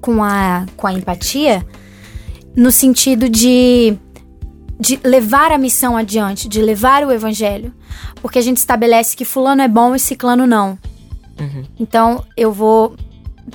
com 0.02 0.24
a, 0.24 0.66
com 0.76 0.88
a 0.88 0.94
empatia 0.94 1.66
no 2.56 2.72
sentido 2.72 3.30
de, 3.30 3.96
de 4.80 5.00
levar 5.04 5.52
a 5.52 5.58
missão 5.58 5.96
adiante, 5.96 6.50
de 6.50 6.62
levar 6.62 7.04
o 7.04 7.12
evangelho. 7.12 7.74
Porque 8.22 8.40
a 8.40 8.42
gente 8.42 8.58
estabelece 8.58 9.16
que 9.16 9.24
fulano 9.24 9.62
é 9.62 9.68
bom 9.68 9.96
e 9.96 10.00
ciclano 10.00 10.48
não. 10.48 10.78
Uhum. 11.40 11.64
Então 11.80 12.24
eu 12.36 12.52
vou 12.52 12.96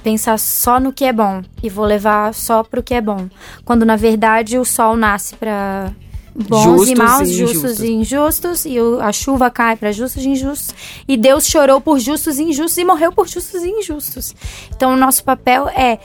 pensar 0.02 0.38
só 0.38 0.78
no 0.78 0.92
que 0.92 1.04
é 1.04 1.12
bom 1.12 1.42
e 1.62 1.68
vou 1.68 1.84
levar 1.84 2.32
só 2.32 2.62
pro 2.62 2.82
que 2.82 2.94
é 2.94 3.00
bom. 3.00 3.28
Quando 3.64 3.84
na 3.84 3.96
verdade 3.96 4.58
o 4.58 4.64
sol 4.64 4.96
nasce 4.96 5.34
para 5.34 5.92
bons 6.34 6.62
justos 6.62 6.88
e 6.88 6.94
maus, 6.94 7.28
e 7.28 7.32
justos 7.34 7.56
injustos. 7.56 7.80
e 7.80 7.92
injustos, 7.92 8.64
e 8.64 8.80
o, 8.80 9.00
a 9.00 9.12
chuva 9.12 9.50
cai 9.50 9.76
para 9.76 9.92
justos 9.92 10.24
e 10.24 10.28
injustos, 10.28 10.74
e 11.06 11.16
Deus 11.16 11.46
chorou 11.46 11.80
por 11.80 11.98
justos 11.98 12.38
e 12.38 12.44
injustos 12.44 12.78
e 12.78 12.84
morreu 12.84 13.12
por 13.12 13.28
justos 13.28 13.62
e 13.62 13.68
injustos. 13.68 14.34
Então 14.74 14.94
o 14.94 14.96
nosso 14.96 15.24
papel 15.24 15.68
é 15.68 15.98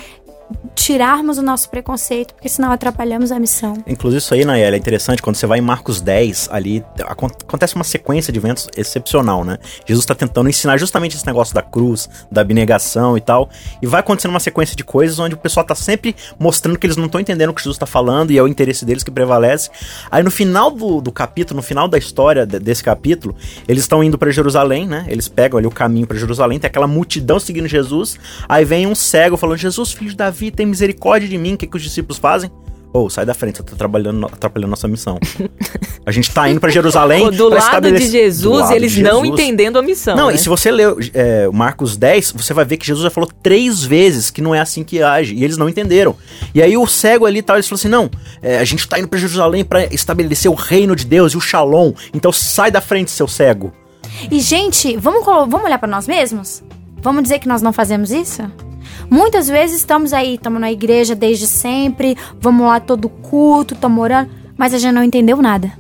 tirarmos 0.76 1.38
o 1.38 1.42
nosso 1.42 1.70
preconceito, 1.70 2.34
porque 2.34 2.48
senão 2.48 2.72
atrapalhamos 2.72 3.32
a 3.32 3.40
missão. 3.40 3.74
Inclusive 3.86 4.20
isso 4.20 4.34
aí, 4.34 4.46
Nayeli, 4.46 4.76
é 4.76 4.80
interessante, 4.80 5.22
quando 5.22 5.36
você 5.36 5.46
vai 5.46 5.60
em 5.60 5.62
Marcos 5.62 6.00
10, 6.00 6.50
ali 6.52 6.84
acontece 7.06 7.76
uma 7.76 7.84
sequência 7.84 8.32
de 8.32 8.40
eventos 8.40 8.70
excepcional, 8.78 9.44
né? 9.44 9.58
Jesus 9.86 10.04
está 10.04 10.16
tentando 10.16 10.50
ensinar 10.50 10.78
justamente 10.78 11.16
esse 11.16 11.26
negócio 11.26 11.54
da 11.54 11.62
cruz, 11.62 12.10
da 12.32 12.42
abnegação 12.42 13.18
e 13.18 13.22
tal, 13.22 13.50
e 13.82 13.88
vai 13.88 14.00
acontecendo 14.00 14.32
uma 14.32 14.40
sequência 14.40 14.76
de 14.76 14.84
coisas 14.84 15.20
onde 15.20 15.36
o 15.36 15.38
pessoal 15.38 15.66
tá 15.66 15.76
sempre 15.76 16.16
mostrando 16.40 16.80
que 16.80 16.88
eles 16.88 16.96
não 16.96 17.06
estão 17.06 17.20
entendendo 17.20 17.50
o 17.50 17.54
que 17.54 17.62
Jesus 17.62 17.76
está 17.76 17.86
falando 17.86 18.32
e 18.32 18.38
é 18.38 18.42
o 18.42 18.48
interesse 18.48 18.86
deles 18.86 19.04
que 19.04 19.12
prevalece. 19.12 19.70
Aí 20.10 20.24
no 20.24 20.32
final 20.32 20.72
do, 20.72 21.02
do 21.02 21.12
capítulo, 21.12 21.58
no 21.58 21.64
final 21.64 21.88
da 21.88 21.98
história 21.98 22.46
desse 22.46 22.84
capítulo, 22.84 23.36
eles 23.68 23.84
estão 23.84 24.04
indo 24.04 24.18
para 24.18 24.32
Jerusalém, 24.32 24.88
né? 24.88 25.06
Eles 25.10 25.28
pegam 25.28 25.58
ali 25.58 25.68
o 25.68 25.72
caminho 25.72 26.08
para 26.08 26.18
Jerusalém, 26.18 26.60
tem 26.60 26.68
aquela 26.68 26.88
multidão 26.88 27.40
seguindo 27.40 27.68
Jesus, 27.68 28.18
aí 28.48 28.64
vem 28.64 28.88
um 28.88 28.96
cego 28.96 29.36
falando, 29.36 29.58
Jesus, 29.58 29.92
filho 29.92 30.12
de 30.12 30.16
Davi, 30.16 30.37
Davi, 30.38 30.52
tem 30.52 30.66
misericórdia 30.66 31.28
de 31.28 31.38
mim. 31.38 31.56
O 31.56 31.58
que, 31.58 31.66
que 31.66 31.76
os 31.76 31.82
discípulos 31.82 32.20
fazem? 32.20 32.52
Ô, 32.94 33.04
oh, 33.04 33.10
sai 33.10 33.26
da 33.26 33.34
frente, 33.34 33.58
você 33.58 33.64
tá 33.64 33.76
trabalhando, 33.76 34.26
atrapalhando 34.28 34.70
nossa 34.70 34.88
missão. 34.88 35.20
A 36.06 36.12
gente 36.12 36.32
tá 36.32 36.50
indo 36.50 36.60
para 36.60 36.70
Jerusalém. 36.70 37.30
do 37.36 37.50
lado 37.50 37.58
estabelecer... 37.60 38.08
de 38.08 38.12
Jesus, 38.12 38.60
lado 38.62 38.74
eles 38.74 38.92
de 38.92 39.02
Jesus. 39.02 39.14
não 39.14 39.26
entendendo 39.26 39.78
a 39.78 39.82
missão. 39.82 40.16
Não, 40.16 40.28
né? 40.28 40.36
e 40.36 40.38
se 40.38 40.48
você 40.48 40.72
ler 40.72 40.96
é, 41.14 41.50
Marcos 41.50 41.98
10, 41.98 42.32
você 42.32 42.54
vai 42.54 42.64
ver 42.64 42.78
que 42.78 42.88
Jesus 42.88 43.04
já 43.04 43.10
falou 43.10 43.30
três 43.44 43.84
vezes 43.84 44.32
que 44.32 44.42
não 44.42 44.56
é 44.56 44.62
assim 44.62 44.86
que 44.86 45.04
age. 45.04 45.36
E 45.36 45.44
eles 45.44 45.58
não 45.58 45.68
entenderam. 45.68 46.16
E 46.56 46.62
aí 46.62 46.78
o 46.78 46.88
cego 46.88 47.26
ali 47.26 47.42
tal, 47.42 47.58
eles 47.58 47.68
falou 47.68 47.78
assim: 47.78 47.90
não, 47.90 48.10
é, 48.42 48.60
a 48.60 48.64
gente 48.64 48.88
tá 48.88 48.98
indo 48.98 49.08
para 49.08 49.20
Jerusalém 49.20 49.66
para 49.66 49.94
estabelecer 49.94 50.50
o 50.50 50.56
reino 50.56 50.96
de 50.96 51.06
Deus 51.06 51.34
e 51.34 51.38
o 51.38 51.42
shalom. 51.42 51.92
Então 52.14 52.32
sai 52.32 52.72
da 52.72 52.80
frente, 52.80 53.12
seu 53.12 53.28
cego. 53.28 53.74
E, 54.32 54.40
gente, 54.40 54.96
vamos, 54.96 55.26
vamos 55.26 55.64
olhar 55.64 55.78
para 55.78 55.90
nós 55.90 56.08
mesmos? 56.08 56.64
Vamos 57.02 57.24
dizer 57.24 57.40
que 57.40 57.50
nós 57.50 57.62
não 57.62 57.74
fazemos 57.74 58.12
isso? 58.12 58.42
Muitas 59.10 59.48
vezes 59.48 59.78
estamos 59.78 60.12
aí, 60.12 60.36
estamos 60.36 60.60
na 60.60 60.72
igreja 60.72 61.16
desde 61.16 61.48
sempre, 61.48 62.18
vamos 62.42 62.68
lá 62.68 62.80
todo 62.80 63.08
culto, 63.08 63.74
estamos 63.74 64.04
orando, 64.04 64.30
mas 64.58 64.74
a 64.74 64.78
gente 64.78 64.94
não 64.94 65.04
entendeu 65.04 65.42
nada. 65.42 65.72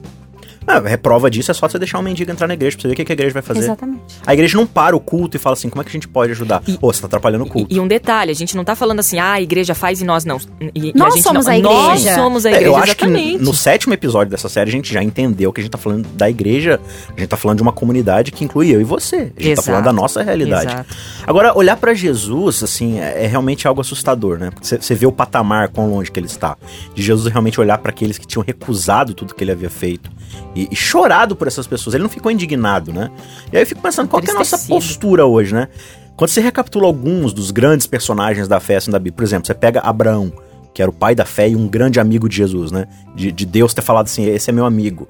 Ah, 0.67 0.79
reprova 0.79 1.31
disso 1.31 1.49
é 1.49 1.53
só 1.53 1.69
você 1.69 1.79
deixar 1.79 1.97
um 1.97 2.01
mendigo 2.01 2.29
entrar 2.29 2.45
na 2.45 2.53
igreja 2.53 2.75
pra 2.75 2.81
você 2.81 2.87
ver 2.89 3.01
o 3.01 3.05
que 3.05 3.11
a 3.11 3.15
igreja 3.15 3.33
vai 3.33 3.41
fazer. 3.41 3.61
Exatamente. 3.61 4.01
A 4.25 4.33
igreja 4.33 4.57
não 4.57 4.67
para 4.67 4.97
o 4.97 4.99
culto 4.99 5.37
e 5.37 5.39
fala 5.39 5.53
assim, 5.53 5.69
como 5.69 5.81
é 5.81 5.85
que 5.85 5.89
a 5.89 5.93
gente 5.93 6.09
pode 6.09 6.33
ajudar? 6.33 6.61
E, 6.67 6.77
Pô, 6.77 6.91
você 6.91 6.99
tá 6.99 7.07
atrapalhando 7.07 7.45
o 7.45 7.47
culto. 7.47 7.73
E, 7.73 7.77
e, 7.77 7.79
um 7.79 7.87
detalhe, 7.87 8.31
a 8.31 8.35
gente 8.35 8.53
não 8.57 8.65
tá 8.65 8.75
falando 8.75 8.99
assim, 8.99 9.17
ah, 9.17 9.33
a 9.33 9.41
igreja 9.41 9.73
faz 9.73 10.01
e 10.01 10.03
nós 10.03 10.25
não. 10.25 10.37
E, 10.75 10.91
nós 10.93 11.15
a 11.15 11.21
somos 11.21 11.45
não, 11.45 11.53
a 11.53 11.57
igreja. 11.57 11.77
Nós 11.77 12.01
somos 12.15 12.45
a 12.45 12.49
igreja, 12.49 12.65
é, 12.65 12.67
Eu 12.67 12.75
acho 12.75 12.91
exatamente. 12.91 13.37
que 13.37 13.43
no 13.45 13.53
sétimo 13.53 13.93
episódio 13.93 14.29
dessa 14.29 14.49
série 14.49 14.69
a 14.69 14.71
gente 14.73 14.93
já 14.93 15.01
entendeu 15.01 15.53
que 15.53 15.61
a 15.61 15.63
gente 15.63 15.71
tá 15.71 15.77
falando 15.77 16.05
da 16.09 16.29
igreja, 16.29 16.81
a 17.15 17.17
gente 17.17 17.29
tá 17.29 17.37
falando 17.37 17.57
de 17.57 17.63
uma 17.63 17.71
comunidade 17.71 18.33
que 18.33 18.43
inclui 18.43 18.69
eu 18.69 18.81
e 18.81 18.83
você. 18.83 19.15
A 19.15 19.19
gente 19.19 19.33
tá 19.35 19.41
Exato. 19.43 19.55
tá 19.55 19.61
falando 19.71 19.85
da 19.85 19.93
nossa 19.93 20.21
realidade. 20.21 20.73
Exato. 20.73 20.95
Agora, 21.25 21.57
olhar 21.57 21.77
para 21.77 21.93
Jesus, 21.93 22.61
assim, 22.61 22.99
é, 22.99 23.23
é, 23.23 23.27
realmente 23.27 23.65
algo 23.69 23.79
assustador, 23.79 24.37
né? 24.37 24.49
Você, 24.61 24.75
você 24.81 24.93
vê 24.93 25.05
o 25.05 25.13
patamar, 25.13 25.69
quão 25.69 25.89
longe 25.89 26.11
que 26.11 26.19
ele 26.19 26.27
está. 26.27 26.57
De 26.93 27.01
Jesus 27.01 27.31
realmente 27.31 27.57
olhar 27.61 27.77
para 27.77 27.91
aqueles 27.91 28.17
que 28.17 28.27
tinham 28.27 28.43
recusado 28.45 29.13
tudo 29.13 29.33
que 29.33 29.43
ele 29.43 29.51
havia 29.53 29.69
feito 29.69 30.16
e, 30.55 30.67
e, 30.71 30.75
chorado 30.75 31.35
por 31.35 31.47
essas 31.47 31.67
pessoas. 31.67 31.93
Ele 31.93 32.03
não 32.03 32.09
ficou 32.09 32.31
indignado, 32.31 32.91
né? 32.91 33.11
E 33.51 33.57
aí 33.57 33.63
eu 33.63 33.67
fico 33.67 33.81
pensando, 33.81 34.07
qual 34.07 34.21
é 34.25 34.31
a 34.31 34.33
nossa 34.33 34.57
postura 34.57 35.25
hoje, 35.25 35.53
né? 35.53 35.67
Quando 36.15 36.31
você 36.31 36.41
recapitula 36.41 36.87
alguns 36.87 37.31
dos 37.31 37.51
grandes 37.51 37.85
personagens 37.85 38.47
da 38.47 38.59
fé 38.59 38.77
assim, 38.77 38.89
da 38.89 38.97
Bíblia, 38.97 39.13
por 39.13 39.23
exemplo, 39.23 39.45
você 39.45 39.53
pega 39.53 39.81
Abraão, 39.81 40.33
que 40.73 40.81
era 40.81 40.89
o 40.89 40.93
pai 40.93 41.13
da 41.13 41.25
fé 41.25 41.47
e 41.49 41.55
um 41.55 41.67
grande 41.67 41.99
amigo 41.99 42.27
de 42.27 42.35
Jesus, 42.35 42.71
né? 42.71 42.87
De, 43.15 43.31
de 43.31 43.45
Deus 43.45 43.73
ter 43.73 43.81
falado 43.81 44.05
assim: 44.05 44.25
esse 44.25 44.49
é 44.49 44.53
meu 44.53 44.65
amigo. 44.65 45.07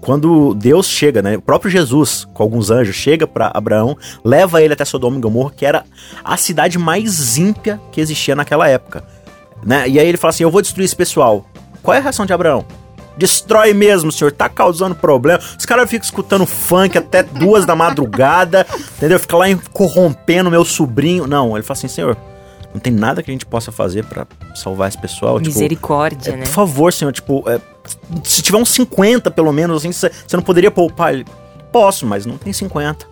Quando 0.00 0.54
Deus 0.54 0.86
chega, 0.86 1.22
né? 1.22 1.36
O 1.38 1.42
próprio 1.42 1.70
Jesus, 1.70 2.26
com 2.34 2.42
alguns 2.42 2.70
anjos, 2.70 2.94
chega 2.94 3.26
para 3.26 3.50
Abraão, 3.54 3.96
leva 4.22 4.62
ele 4.62 4.74
até 4.74 4.84
Sodoma 4.84 5.16
e 5.16 5.20
Gomorra, 5.20 5.50
que 5.56 5.64
era 5.64 5.82
a 6.22 6.36
cidade 6.36 6.78
mais 6.78 7.38
ímpia 7.38 7.80
que 7.90 8.00
existia 8.00 8.36
naquela 8.36 8.68
época. 8.68 9.02
Né? 9.64 9.88
E 9.88 9.98
aí 9.98 10.06
ele 10.06 10.18
fala 10.18 10.30
assim: 10.30 10.44
Eu 10.44 10.50
vou 10.50 10.60
destruir 10.60 10.84
esse 10.84 10.94
pessoal. 10.94 11.46
Qual 11.82 11.94
é 11.94 11.98
a 11.98 12.02
reação 12.02 12.26
de 12.26 12.32
Abraão? 12.32 12.64
Destrói 13.16 13.72
mesmo, 13.74 14.10
senhor. 14.10 14.32
Tá 14.32 14.48
causando 14.48 14.94
problema. 14.94 15.40
Os 15.58 15.64
caras 15.64 15.88
ficam 15.88 16.04
escutando 16.04 16.44
funk 16.46 16.98
até 16.98 17.22
duas 17.22 17.64
da 17.64 17.76
madrugada, 17.76 18.66
entendeu? 18.96 19.18
Fica 19.20 19.36
lá 19.36 19.46
corrompendo 19.72 20.50
meu 20.50 20.64
sobrinho. 20.64 21.26
Não, 21.26 21.56
ele 21.56 21.62
fala 21.62 21.78
assim, 21.78 21.88
senhor, 21.88 22.16
Não 22.72 22.80
tem 22.80 22.92
nada 22.92 23.22
que 23.22 23.30
a 23.30 23.34
gente 23.34 23.46
possa 23.46 23.70
fazer 23.70 24.04
pra 24.04 24.26
salvar 24.54 24.88
esse 24.88 24.98
pessoal. 24.98 25.38
tipo, 25.38 25.46
Misericórdia, 25.54 26.32
é, 26.32 26.36
né? 26.36 26.42
Por 26.44 26.52
favor, 26.52 26.92
senhor, 26.92 27.12
tipo, 27.12 27.44
é, 27.48 27.60
se 28.24 28.42
tiver 28.42 28.58
uns 28.58 28.70
50 28.70 29.30
pelo 29.30 29.52
menos, 29.52 29.76
assim, 29.78 29.92
você 29.92 30.10
você 30.26 30.36
não 30.36 30.42
poderia 30.42 30.70
poupar 30.72 31.14
ele? 31.14 31.24
Posso, 31.70 32.04
mas 32.06 32.26
não 32.26 32.36
tem 32.36 32.52
50. 32.52 33.06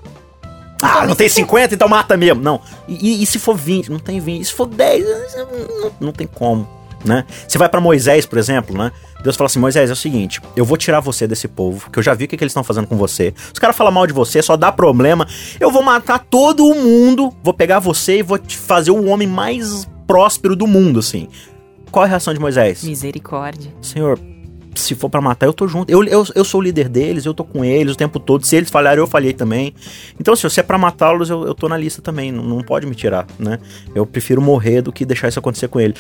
Ah, 0.84 1.06
não 1.06 1.14
tem 1.14 1.28
50, 1.28 1.74
então 1.76 1.86
mata 1.88 2.16
mesmo. 2.16 2.42
Não. 2.42 2.60
E, 2.88 2.94
e- 3.20 3.22
e 3.22 3.26
se 3.26 3.38
for 3.38 3.54
20? 3.56 3.88
Não 3.88 4.00
tem 4.00 4.18
20. 4.18 4.40
E 4.42 4.44
se 4.44 4.52
for 4.52 4.66
10? 4.66 5.04
Não, 5.36 5.92
não 6.00 6.12
tem 6.12 6.26
como, 6.26 6.68
né? 7.04 7.24
Você 7.46 7.58
vai 7.58 7.68
pra 7.68 7.80
Moisés, 7.80 8.26
por 8.26 8.38
exemplo, 8.38 8.76
né? 8.76 8.92
Deus 9.22 9.36
fala 9.36 9.46
assim: 9.46 9.58
Moisés, 9.58 9.90
é 9.90 9.92
o 9.92 9.96
seguinte, 9.96 10.40
eu 10.56 10.64
vou 10.64 10.76
tirar 10.76 11.00
você 11.00 11.26
desse 11.26 11.48
povo, 11.48 11.90
que 11.90 11.98
eu 11.98 12.02
já 12.02 12.14
vi 12.14 12.24
o 12.24 12.28
que, 12.28 12.36
que 12.36 12.44
eles 12.44 12.50
estão 12.50 12.64
fazendo 12.64 12.86
com 12.86 12.96
você. 12.96 13.34
Os 13.52 13.58
caras 13.58 13.76
falam 13.76 13.92
mal 13.92 14.06
de 14.06 14.12
você, 14.12 14.42
só 14.42 14.56
dá 14.56 14.72
problema. 14.72 15.26
Eu 15.60 15.70
vou 15.70 15.82
matar 15.82 16.18
todo 16.18 16.66
o 16.66 16.74
mundo, 16.74 17.32
vou 17.42 17.54
pegar 17.54 17.78
você 17.78 18.18
e 18.18 18.22
vou 18.22 18.38
te 18.38 18.56
fazer 18.56 18.90
o 18.90 19.06
homem 19.06 19.28
mais 19.28 19.88
próspero 20.06 20.56
do 20.56 20.66
mundo, 20.66 20.98
assim. 20.98 21.28
Qual 21.90 22.04
é 22.04 22.06
a 22.06 22.10
reação 22.10 22.32
de 22.32 22.40
Moisés? 22.40 22.82
Misericórdia. 22.82 23.70
Senhor, 23.82 24.18
se 24.74 24.94
for 24.94 25.10
pra 25.10 25.20
matar, 25.20 25.46
eu 25.46 25.52
tô 25.52 25.68
junto. 25.68 25.90
Eu, 25.90 26.02
eu, 26.04 26.24
eu 26.34 26.44
sou 26.44 26.60
o 26.60 26.64
líder 26.64 26.88
deles, 26.88 27.26
eu 27.26 27.34
tô 27.34 27.44
com 27.44 27.64
eles 27.64 27.94
o 27.94 27.96
tempo 27.96 28.18
todo. 28.18 28.44
Se 28.46 28.56
eles 28.56 28.70
falharem, 28.70 28.98
eu 28.98 29.06
falhei 29.06 29.32
também. 29.32 29.74
Então, 30.18 30.34
se 30.34 30.58
é 30.58 30.62
pra 30.62 30.78
matá-los, 30.78 31.28
eu, 31.28 31.46
eu 31.46 31.54
tô 31.54 31.68
na 31.68 31.76
lista 31.76 32.00
também. 32.00 32.32
Não, 32.32 32.42
não 32.42 32.62
pode 32.62 32.86
me 32.86 32.94
tirar, 32.94 33.26
né? 33.38 33.58
Eu 33.94 34.06
prefiro 34.06 34.40
morrer 34.40 34.80
do 34.82 34.92
que 34.92 35.04
deixar 35.04 35.28
isso 35.28 35.38
acontecer 35.38 35.68
com 35.68 35.78
ele. 35.78 35.94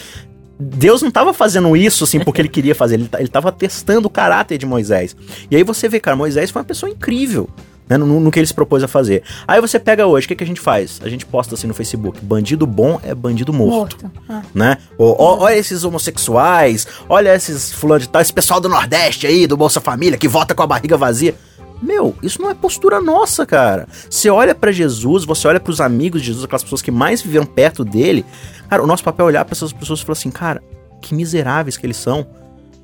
Deus 0.62 1.02
não 1.02 1.10
tava 1.10 1.32
fazendo 1.32 1.76
isso, 1.76 2.04
assim, 2.04 2.20
porque 2.20 2.40
ele 2.40 2.48
queria 2.48 2.74
fazer. 2.74 2.94
Ele, 2.94 3.08
ta- 3.08 3.18
ele 3.20 3.28
tava 3.28 3.50
testando 3.50 4.06
o 4.06 4.10
caráter 4.10 4.58
de 4.58 4.66
Moisés. 4.66 5.16
E 5.50 5.56
aí 5.56 5.62
você 5.64 5.88
vê, 5.88 5.98
cara, 5.98 6.16
Moisés 6.16 6.50
foi 6.50 6.60
uma 6.60 6.66
pessoa 6.66 6.90
incrível. 6.90 7.48
Né, 7.88 7.98
no, 7.98 8.20
no 8.20 8.30
que 8.30 8.38
ele 8.38 8.46
se 8.46 8.54
propôs 8.54 8.82
a 8.82 8.88
fazer. 8.88 9.22
Aí 9.46 9.60
você 9.60 9.78
pega 9.78 10.06
hoje, 10.06 10.24
o 10.24 10.28
que, 10.28 10.36
que 10.36 10.44
a 10.44 10.46
gente 10.46 10.60
faz? 10.60 11.00
A 11.04 11.08
gente 11.08 11.26
posta 11.26 11.56
assim 11.56 11.66
no 11.66 11.74
Facebook: 11.74 12.24
bandido 12.24 12.64
bom 12.64 12.98
é 13.02 13.12
bandido 13.12 13.52
morto 13.52 13.98
Morto. 13.98 14.10
Ah. 14.28 14.42
né? 14.54 14.78
Ou, 14.96 15.14
ó, 15.18 15.40
olha 15.40 15.56
esses 15.56 15.82
homossexuais, 15.84 16.86
olha 17.08 17.34
esses 17.34 17.72
fulano 17.72 18.00
de 18.00 18.08
tal, 18.08 18.22
esse 18.22 18.32
pessoal 18.32 18.60
do 18.60 18.68
Nordeste 18.68 19.26
aí, 19.26 19.46
do 19.48 19.56
Bolsa 19.56 19.80
Família, 19.80 20.16
que 20.16 20.28
vota 20.28 20.54
com 20.54 20.62
a 20.62 20.66
barriga 20.66 20.96
vazia. 20.96 21.34
Meu, 21.82 22.14
isso 22.22 22.40
não 22.40 22.48
é 22.48 22.54
postura 22.54 23.00
nossa, 23.00 23.44
cara. 23.44 23.88
Você 24.08 24.30
olha 24.30 24.54
pra 24.54 24.70
Jesus, 24.70 25.24
você 25.24 25.48
olha 25.48 25.58
pros 25.58 25.80
amigos 25.80 26.20
de 26.20 26.28
Jesus, 26.28 26.44
aquelas 26.44 26.62
pessoas 26.62 26.80
que 26.80 26.90
mais 26.90 27.20
viveram 27.20 27.44
perto 27.44 27.84
dele. 27.84 28.24
Cara, 28.70 28.82
o 28.82 28.86
nosso 28.86 29.02
papel 29.02 29.26
é 29.26 29.28
olhar 29.28 29.44
pra 29.44 29.52
essas 29.52 29.72
pessoas 29.72 30.00
e 30.00 30.04
falar 30.04 30.12
assim, 30.12 30.30
cara, 30.30 30.62
que 31.00 31.14
miseráveis 31.14 31.76
que 31.76 31.84
eles 31.84 31.96
são. 31.96 32.26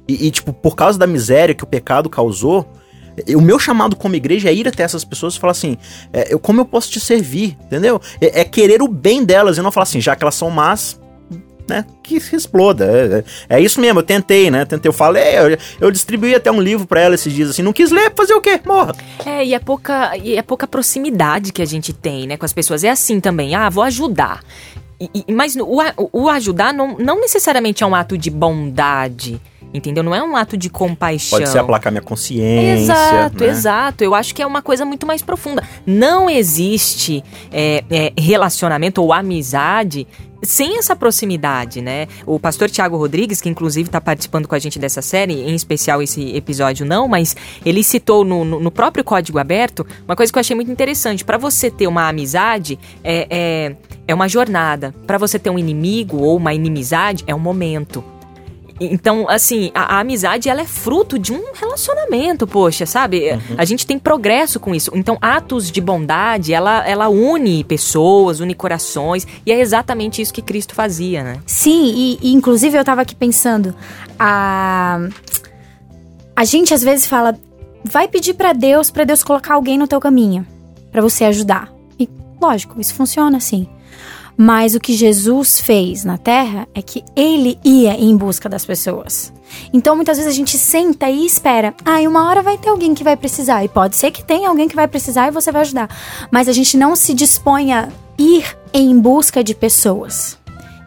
E, 0.08 0.26
e, 0.26 0.30
tipo, 0.30 0.52
por 0.52 0.74
causa 0.74 0.98
da 0.98 1.06
miséria 1.06 1.54
que 1.54 1.62
o 1.62 1.66
pecado 1.66 2.10
causou, 2.10 2.66
o 3.34 3.40
meu 3.40 3.58
chamado 3.58 3.96
como 3.96 4.14
igreja 4.14 4.48
é 4.48 4.54
ir 4.54 4.66
até 4.66 4.82
essas 4.82 5.04
pessoas 5.04 5.34
e 5.34 5.38
falar 5.38 5.52
assim: 5.52 5.76
é, 6.12 6.32
eu, 6.32 6.38
como 6.38 6.60
eu 6.60 6.64
posso 6.64 6.90
te 6.90 7.00
servir, 7.00 7.56
entendeu? 7.64 8.00
É, 8.20 8.40
é 8.40 8.44
querer 8.44 8.82
o 8.82 8.88
bem 8.88 9.24
delas 9.24 9.58
e 9.58 9.62
não 9.62 9.72
falar 9.72 9.84
assim, 9.84 10.00
já 10.00 10.16
que 10.16 10.24
elas 10.24 10.34
são 10.34 10.50
más, 10.50 11.00
né, 11.68 11.84
que 12.02 12.18
se 12.20 12.34
exploda. 12.36 12.84
É, 12.86 13.18
é- 13.50 13.56
é 13.58 13.60
isso 13.60 13.80
mesmo, 13.80 14.00
eu 14.00 14.02
tentei, 14.04 14.50
né? 14.50 14.64
Tentei, 14.64 14.88
eu 14.88 14.92
falei, 14.92 15.36
eu, 15.38 15.58
eu 15.80 15.90
distribuí 15.90 16.34
até 16.34 16.50
um 16.50 16.60
livro 16.60 16.86
pra 16.86 17.00
ela 17.00 17.14
esses 17.14 17.32
dias 17.32 17.50
assim, 17.50 17.62
não 17.62 17.72
quis 17.72 17.90
ler, 17.90 18.12
fazer 18.16 18.34
o 18.34 18.40
quê? 18.40 18.60
Morra. 18.66 18.92
É, 19.24 19.44
e 19.44 19.54
é 19.54 19.58
pouca, 19.58 20.16
e 20.16 20.36
é 20.36 20.42
pouca 20.42 20.66
proximidade 20.66 21.52
que 21.52 21.62
a 21.62 21.66
gente 21.66 21.92
tem, 21.92 22.26
né, 22.26 22.36
com 22.36 22.44
as 22.44 22.52
pessoas. 22.52 22.82
É 22.84 22.90
assim 22.90 23.20
também, 23.20 23.54
ah, 23.54 23.68
vou 23.68 23.82
ajudar. 23.84 24.40
E- 25.00 25.24
e- 25.28 25.32
mas 25.32 25.54
o, 25.54 25.78
o 26.12 26.28
ajudar 26.28 26.72
não, 26.74 26.96
não 26.98 27.20
necessariamente 27.20 27.84
é 27.84 27.86
um 27.86 27.94
ato 27.94 28.18
de 28.18 28.30
bondade, 28.30 29.40
entendeu? 29.72 30.02
Não 30.02 30.12
é 30.14 30.20
um 30.22 30.34
ato 30.34 30.56
de 30.56 30.68
compaixão. 30.68 31.38
Pode 31.38 31.50
ser 31.50 31.58
aplacar 31.58 31.92
minha 31.92 32.02
consciência. 32.02 32.92
Exato, 32.92 33.44
né? 33.44 33.50
exato. 33.50 34.02
Eu 34.04 34.14
acho 34.14 34.34
que 34.34 34.42
é 34.42 34.46
uma 34.46 34.60
coisa 34.62 34.84
muito 34.84 35.06
mais 35.06 35.22
profunda. 35.22 35.62
Não 35.86 36.28
existe 36.28 37.22
é, 37.52 37.84
é, 37.88 38.12
relacionamento 38.18 39.00
ou 39.02 39.12
amizade 39.12 40.06
sem 40.42 40.78
essa 40.78 40.94
proximidade, 40.94 41.80
né? 41.80 42.06
O 42.26 42.38
pastor 42.38 42.70
Tiago 42.70 42.96
Rodrigues, 42.96 43.40
que 43.40 43.48
inclusive 43.48 43.88
está 43.88 44.00
participando 44.00 44.46
com 44.46 44.54
a 44.54 44.58
gente 44.58 44.78
dessa 44.78 45.02
série, 45.02 45.34
em 45.34 45.54
especial 45.54 46.02
esse 46.02 46.34
episódio 46.36 46.86
não, 46.86 47.08
mas 47.08 47.36
ele 47.64 47.82
citou 47.82 48.24
no, 48.24 48.44
no- 48.44 48.60
no 48.60 48.70
próprio 48.70 49.02
Código 49.04 49.38
Aberto 49.38 49.86
uma 50.06 50.14
coisa 50.16 50.32
que 50.32 50.38
eu 50.38 50.40
achei 50.40 50.54
muito 50.54 50.70
interessante. 50.70 51.24
Para 51.24 51.38
você 51.38 51.70
ter 51.70 51.86
uma 51.86 52.08
amizade, 52.08 52.78
é, 53.02 53.26
é, 53.30 53.76
é 54.06 54.14
uma 54.14 54.28
jornada. 54.28 54.94
Para 55.06 55.18
você 55.18 55.38
ter 55.38 55.50
um 55.50 55.58
inimigo 55.58 56.18
ou 56.18 56.36
uma 56.36 56.54
inimizade, 56.54 57.24
é 57.26 57.34
um 57.34 57.38
momento. 57.40 58.04
Então, 58.80 59.28
assim, 59.28 59.70
a, 59.74 59.96
a 59.96 60.00
amizade 60.00 60.48
ela 60.48 60.60
é 60.60 60.64
fruto 60.64 61.18
de 61.18 61.32
um 61.32 61.52
relacionamento, 61.54 62.46
poxa, 62.46 62.86
sabe? 62.86 63.38
A 63.56 63.64
gente 63.64 63.86
tem 63.86 63.98
progresso 63.98 64.60
com 64.60 64.74
isso. 64.74 64.90
Então, 64.94 65.18
atos 65.20 65.70
de 65.70 65.80
bondade, 65.80 66.52
ela, 66.52 66.86
ela 66.86 67.08
une 67.08 67.64
pessoas, 67.64 68.40
une 68.40 68.54
corações, 68.54 69.26
e 69.44 69.52
é 69.52 69.60
exatamente 69.60 70.22
isso 70.22 70.32
que 70.32 70.42
Cristo 70.42 70.74
fazia, 70.74 71.22
né? 71.22 71.40
Sim, 71.46 71.92
e, 71.94 72.18
e, 72.22 72.32
inclusive 72.32 72.76
eu 72.76 72.84
tava 72.84 73.02
aqui 73.02 73.14
pensando, 73.14 73.74
a 74.18 75.00
a 76.38 76.44
gente 76.44 76.72
às 76.72 76.84
vezes 76.84 77.04
fala, 77.04 77.36
vai 77.84 78.06
pedir 78.06 78.34
pra 78.34 78.52
Deus, 78.52 78.92
pra 78.92 79.02
Deus 79.02 79.24
colocar 79.24 79.54
alguém 79.54 79.76
no 79.76 79.88
teu 79.88 79.98
caminho, 79.98 80.46
pra 80.92 81.02
você 81.02 81.24
ajudar. 81.24 81.77
Lógico, 82.40 82.80
isso 82.80 82.94
funciona 82.94 83.36
assim. 83.36 83.68
Mas 84.36 84.76
o 84.76 84.80
que 84.80 84.94
Jesus 84.94 85.58
fez 85.58 86.04
na 86.04 86.16
terra 86.16 86.68
é 86.72 86.80
que 86.80 87.04
ele 87.16 87.58
ia 87.64 87.94
em 87.94 88.16
busca 88.16 88.48
das 88.48 88.64
pessoas. 88.64 89.32
Então 89.72 89.96
muitas 89.96 90.16
vezes 90.16 90.32
a 90.32 90.36
gente 90.36 90.56
senta 90.56 91.10
e 91.10 91.26
espera. 91.26 91.74
Ah, 91.84 92.00
e 92.00 92.06
uma 92.06 92.28
hora 92.28 92.42
vai 92.42 92.56
ter 92.56 92.68
alguém 92.68 92.94
que 92.94 93.02
vai 93.02 93.16
precisar. 93.16 93.64
E 93.64 93.68
pode 93.68 93.96
ser 93.96 94.12
que 94.12 94.24
tenha 94.24 94.48
alguém 94.48 94.68
que 94.68 94.76
vai 94.76 94.86
precisar 94.86 95.26
e 95.26 95.32
você 95.32 95.50
vai 95.50 95.62
ajudar. 95.62 95.88
Mas 96.30 96.48
a 96.48 96.52
gente 96.52 96.76
não 96.76 96.94
se 96.94 97.14
dispõe 97.14 97.72
a 97.72 97.88
ir 98.16 98.56
em 98.72 98.96
busca 98.98 99.42
de 99.42 99.54
pessoas 99.54 100.38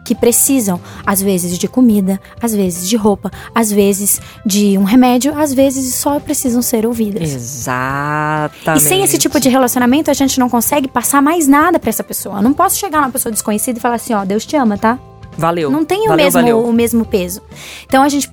que 0.04 0.14
precisam, 0.14 0.80
às 1.06 1.22
vezes, 1.22 1.58
de 1.58 1.68
comida, 1.68 2.20
às 2.40 2.54
vezes 2.54 2.88
de 2.88 2.96
roupa, 2.96 3.30
às 3.54 3.70
vezes 3.70 4.20
de 4.44 4.76
um 4.76 4.84
remédio, 4.84 5.38
às 5.38 5.52
vezes 5.52 5.94
só 5.94 6.18
precisam 6.18 6.60
ser 6.60 6.86
ouvidas. 6.86 7.32
Exatamente. 7.32 8.78
E 8.78 8.80
sem 8.80 9.02
esse 9.02 9.18
tipo 9.18 9.38
de 9.38 9.48
relacionamento, 9.48 10.10
a 10.10 10.14
gente 10.14 10.38
não 10.38 10.48
consegue 10.48 10.88
passar 10.88 11.22
mais 11.22 11.46
nada 11.46 11.78
pra 11.78 11.90
essa 11.90 12.04
pessoa. 12.04 12.38
Eu 12.38 12.42
não 12.42 12.52
posso 12.52 12.76
chegar 12.76 13.00
numa 13.00 13.10
pessoa 13.10 13.32
desconhecida 13.32 13.78
e 13.78 13.82
falar 13.82 13.96
assim, 13.96 14.14
ó, 14.14 14.24
Deus 14.24 14.44
te 14.44 14.56
ama, 14.56 14.76
tá? 14.76 14.98
Valeu. 15.36 15.70
Não 15.70 15.84
tem 15.84 16.00
o 16.00 16.08
valeu, 16.08 16.24
mesmo, 16.24 16.40
valeu. 16.40 16.64
o 16.64 16.72
mesmo 16.72 17.04
peso. 17.04 17.40
Então 17.86 18.02
a 18.02 18.08
gente. 18.08 18.30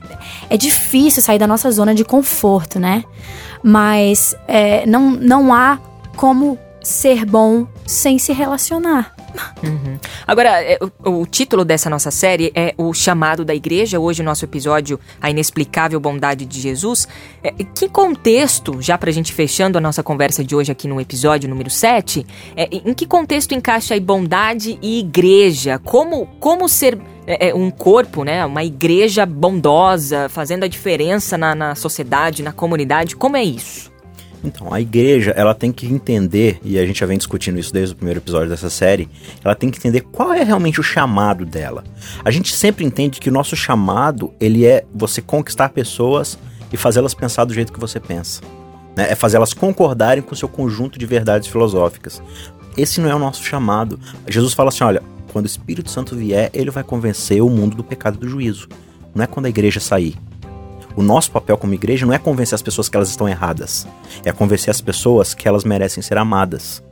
É 0.49 0.57
difícil 0.57 1.21
sair 1.21 1.39
da 1.39 1.47
nossa 1.47 1.71
zona 1.71 1.95
de 1.95 2.03
conforto, 2.03 2.79
né? 2.79 3.03
Mas 3.63 4.35
é, 4.47 4.85
não, 4.85 5.11
não 5.11 5.53
há 5.53 5.79
como 6.15 6.57
ser 6.81 7.25
bom 7.25 7.67
sem 7.85 8.17
se 8.19 8.33
relacionar. 8.33 9.15
Agora, 10.25 10.61
é, 10.61 10.77
o, 11.03 11.21
o 11.21 11.25
título 11.25 11.65
dessa 11.65 11.89
nossa 11.89 12.11
série 12.11 12.51
é 12.55 12.73
O 12.77 12.93
Chamado 12.93 13.43
da 13.43 13.53
Igreja. 13.53 13.99
Hoje, 13.99 14.21
o 14.21 14.25
nosso 14.25 14.45
episódio, 14.45 14.99
A 15.21 15.29
Inexplicável 15.29 15.99
Bondade 15.99 16.45
de 16.45 16.59
Jesus. 16.59 17.07
É, 17.43 17.51
que 17.51 17.89
contexto, 17.89 18.81
já 18.81 18.97
pra 18.97 19.11
gente 19.11 19.33
fechando 19.33 19.77
a 19.77 19.81
nossa 19.81 20.03
conversa 20.03 20.43
de 20.43 20.55
hoje 20.55 20.71
aqui 20.71 20.87
no 20.87 20.99
episódio 20.99 21.49
número 21.49 21.69
7, 21.69 22.25
é, 22.55 22.69
em 22.71 22.93
que 22.93 23.05
contexto 23.05 23.53
encaixa 23.53 23.93
aí 23.93 23.99
bondade 23.99 24.77
e 24.81 24.99
igreja? 24.99 25.79
Como, 25.79 26.27
como 26.39 26.69
ser 26.69 26.99
é, 27.25 27.49
é, 27.49 27.55
um 27.55 27.69
corpo, 27.69 28.23
né? 28.23 28.45
Uma 28.45 28.63
igreja 28.63 29.25
bondosa, 29.25 30.27
fazendo 30.29 30.63
a 30.63 30.67
diferença 30.67 31.37
na, 31.37 31.53
na 31.53 31.75
sociedade, 31.75 32.41
na 32.41 32.51
comunidade? 32.51 33.15
Como 33.15 33.37
é 33.37 33.43
isso? 33.43 33.91
Então, 34.43 34.73
a 34.73 34.79
igreja, 34.79 35.31
ela 35.31 35.53
tem 35.53 35.71
que 35.71 35.85
entender, 35.85 36.59
e 36.63 36.79
a 36.79 36.85
gente 36.85 36.99
já 36.99 37.05
vem 37.05 37.17
discutindo 37.17 37.59
isso 37.59 37.73
desde 37.73 37.93
o 37.93 37.95
primeiro 37.97 38.19
episódio 38.19 38.49
dessa 38.49 38.69
série, 38.69 39.09
ela 39.43 39.53
tem 39.53 39.69
que 39.69 39.77
entender 39.77 40.01
qual 40.01 40.33
é 40.33 40.43
realmente 40.43 40.79
o 40.79 40.83
chamado 40.83 41.45
dela. 41.45 41.83
A 42.23 42.31
gente 42.31 42.55
sempre 42.55 42.85
entende 42.85 43.19
que 43.19 43.29
o 43.29 43.33
nosso 43.33 43.55
chamado, 43.55 44.33
ele 44.39 44.65
é 44.65 44.85
você 44.93 45.21
conquistar 45.21 45.69
pessoas 45.69 46.39
e 46.71 46.77
fazê-las 46.77 47.13
pensar 47.13 47.43
do 47.45 47.53
jeito 47.53 47.73
que 47.73 47.79
você 47.79 47.99
pensa. 47.99 48.41
né? 48.95 49.11
É 49.11 49.15
fazê-las 49.15 49.53
concordarem 49.53 50.23
com 50.23 50.33
o 50.33 50.37
seu 50.37 50.47
conjunto 50.47 50.99
de 50.99 51.05
verdades 51.05 51.47
filosóficas. 51.47 52.21
Esse 52.77 53.01
não 53.01 53.09
é 53.09 53.15
o 53.15 53.19
nosso 53.19 53.43
chamado. 53.43 53.99
Jesus 54.27 54.53
fala 54.53 54.69
assim, 54.69 54.83
olha, 54.83 55.01
quando 55.31 55.45
o 55.45 55.47
Espírito 55.47 55.89
Santo 55.89 56.15
vier, 56.15 56.49
ele 56.53 56.71
vai 56.71 56.83
convencer 56.83 57.41
o 57.41 57.49
mundo 57.49 57.75
do 57.75 57.83
pecado 57.83 58.15
e 58.15 58.19
do 58.19 58.29
juízo. 58.29 58.67
Não 59.13 59.23
é 59.23 59.27
quando 59.27 59.47
a 59.47 59.49
igreja 59.49 59.79
sair. 59.79 60.15
O 60.95 61.03
nosso 61.03 61.31
papel 61.31 61.57
como 61.57 61.73
igreja 61.73 62.05
não 62.05 62.13
é 62.13 62.17
convencer 62.17 62.55
as 62.55 62.61
pessoas 62.61 62.89
que 62.89 62.95
elas 62.95 63.09
estão 63.09 63.27
erradas, 63.27 63.87
é 64.25 64.31
convencer 64.31 64.69
as 64.69 64.81
pessoas 64.81 65.33
que 65.33 65.47
elas 65.47 65.63
merecem 65.63 66.01
ser 66.03 66.17
amadas. 66.17 66.83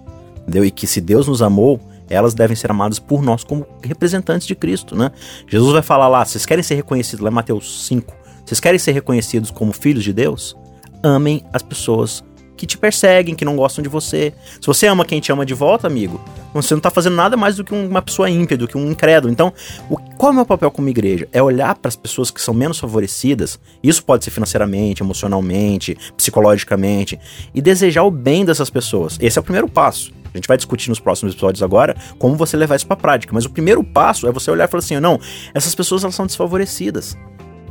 Entendeu? 0.42 0.64
E 0.64 0.72
que 0.72 0.88
se 0.88 1.02
Deus 1.02 1.28
nos 1.28 1.42
amou, 1.42 1.80
elas 2.10 2.34
devem 2.34 2.56
ser 2.56 2.72
amadas 2.72 3.00
por 3.00 3.22
nós 3.22 3.44
como 3.44 3.66
representantes 3.84 4.48
de 4.48 4.56
Cristo, 4.56 4.96
né? 4.96 5.12
Jesus 5.48 5.74
vai 5.74 5.82
falar 5.82 6.08
lá, 6.08 6.24
vocês 6.24 6.46
querem 6.46 6.64
ser 6.64 6.76
reconhecidos, 6.76 7.22
lá 7.22 7.30
em 7.30 7.34
Mateus 7.34 7.86
5, 7.86 8.16
vocês 8.46 8.60
querem 8.60 8.80
ser 8.80 8.94
reconhecidos 8.94 9.52
como 9.52 9.74
filhos 9.74 10.04
de 10.04 10.14
Deus? 10.14 10.56
Amem 11.04 11.44
as 11.52 11.62
pessoas 11.62 12.24
que 12.58 12.66
te 12.66 12.78
perseguem, 12.78 13.36
que 13.36 13.46
não 13.46 13.56
gostam 13.56 13.82
de 13.82 13.88
você. 13.88 14.34
Se 14.60 14.66
você 14.68 14.88
ama 14.88 15.06
quem 15.06 15.22
te 15.22 15.32
ama 15.32 15.46
de 15.46 15.54
volta, 15.54 15.88
amigo, 15.88 16.20
você 16.54 16.74
não 16.74 16.82
tá 16.82 16.90
fazendo 16.90 17.16
nada 17.16 17.38
mais 17.38 17.56
do 17.56 17.64
que 17.64 17.74
uma 17.74 18.02
pessoa 18.02 18.30
ímpia, 18.30 18.58
do 18.58 18.68
que 18.68 18.76
um 18.76 18.92
incrédulo. 18.92 19.32
Então, 19.32 19.54
o, 19.90 19.98
qual 20.18 20.32
é 20.32 20.34
o 20.34 20.36
meu 20.36 20.46
papel 20.46 20.72
como 20.72 20.90
igreja? 20.90 21.28
É 21.32 21.42
olhar 21.42 21.76
para 21.76 21.88
as 21.88 21.96
pessoas 21.96 22.32
que 22.32 22.42
são 22.42 22.54
menos 22.54 22.80
favorecidas, 22.80 23.60
isso 23.82 24.04
pode 24.04 24.26
ser 24.26 24.32
financeiramente, 24.32 25.04
emocionalmente, 25.04 25.98
psicologicamente, 26.18 27.20
e 27.54 27.62
desejar 27.62 28.04
o 28.04 28.12
bem 28.12 28.44
dessas 28.44 28.70
pessoas. 28.70 29.18
Esse 29.22 29.38
é 29.38 29.42
o 29.42 29.44
primeiro 29.44 29.70
passo. 29.70 30.12
A 30.34 30.38
gente 30.38 30.48
vai 30.48 30.58
discutir 30.58 30.90
nos 30.90 31.00
próximos 31.00 31.34
episódios 31.34 31.64
agora 31.64 31.96
como 32.20 32.36
você 32.36 32.58
levar 32.58 32.76
isso 32.76 32.86
pra 32.86 32.96
prática. 32.96 33.34
Mas 33.34 33.46
o 33.46 33.50
primeiro 33.50 33.84
passo 33.84 34.28
é 34.28 34.32
você 34.32 34.52
olhar 34.52 34.66
e 34.66 34.68
falar 34.68 34.84
assim: 34.84 35.00
não, 35.00 35.20
essas 35.54 35.74
pessoas 35.74 36.04
elas 36.04 36.16
são 36.16 36.26
desfavorecidas. 36.26 37.18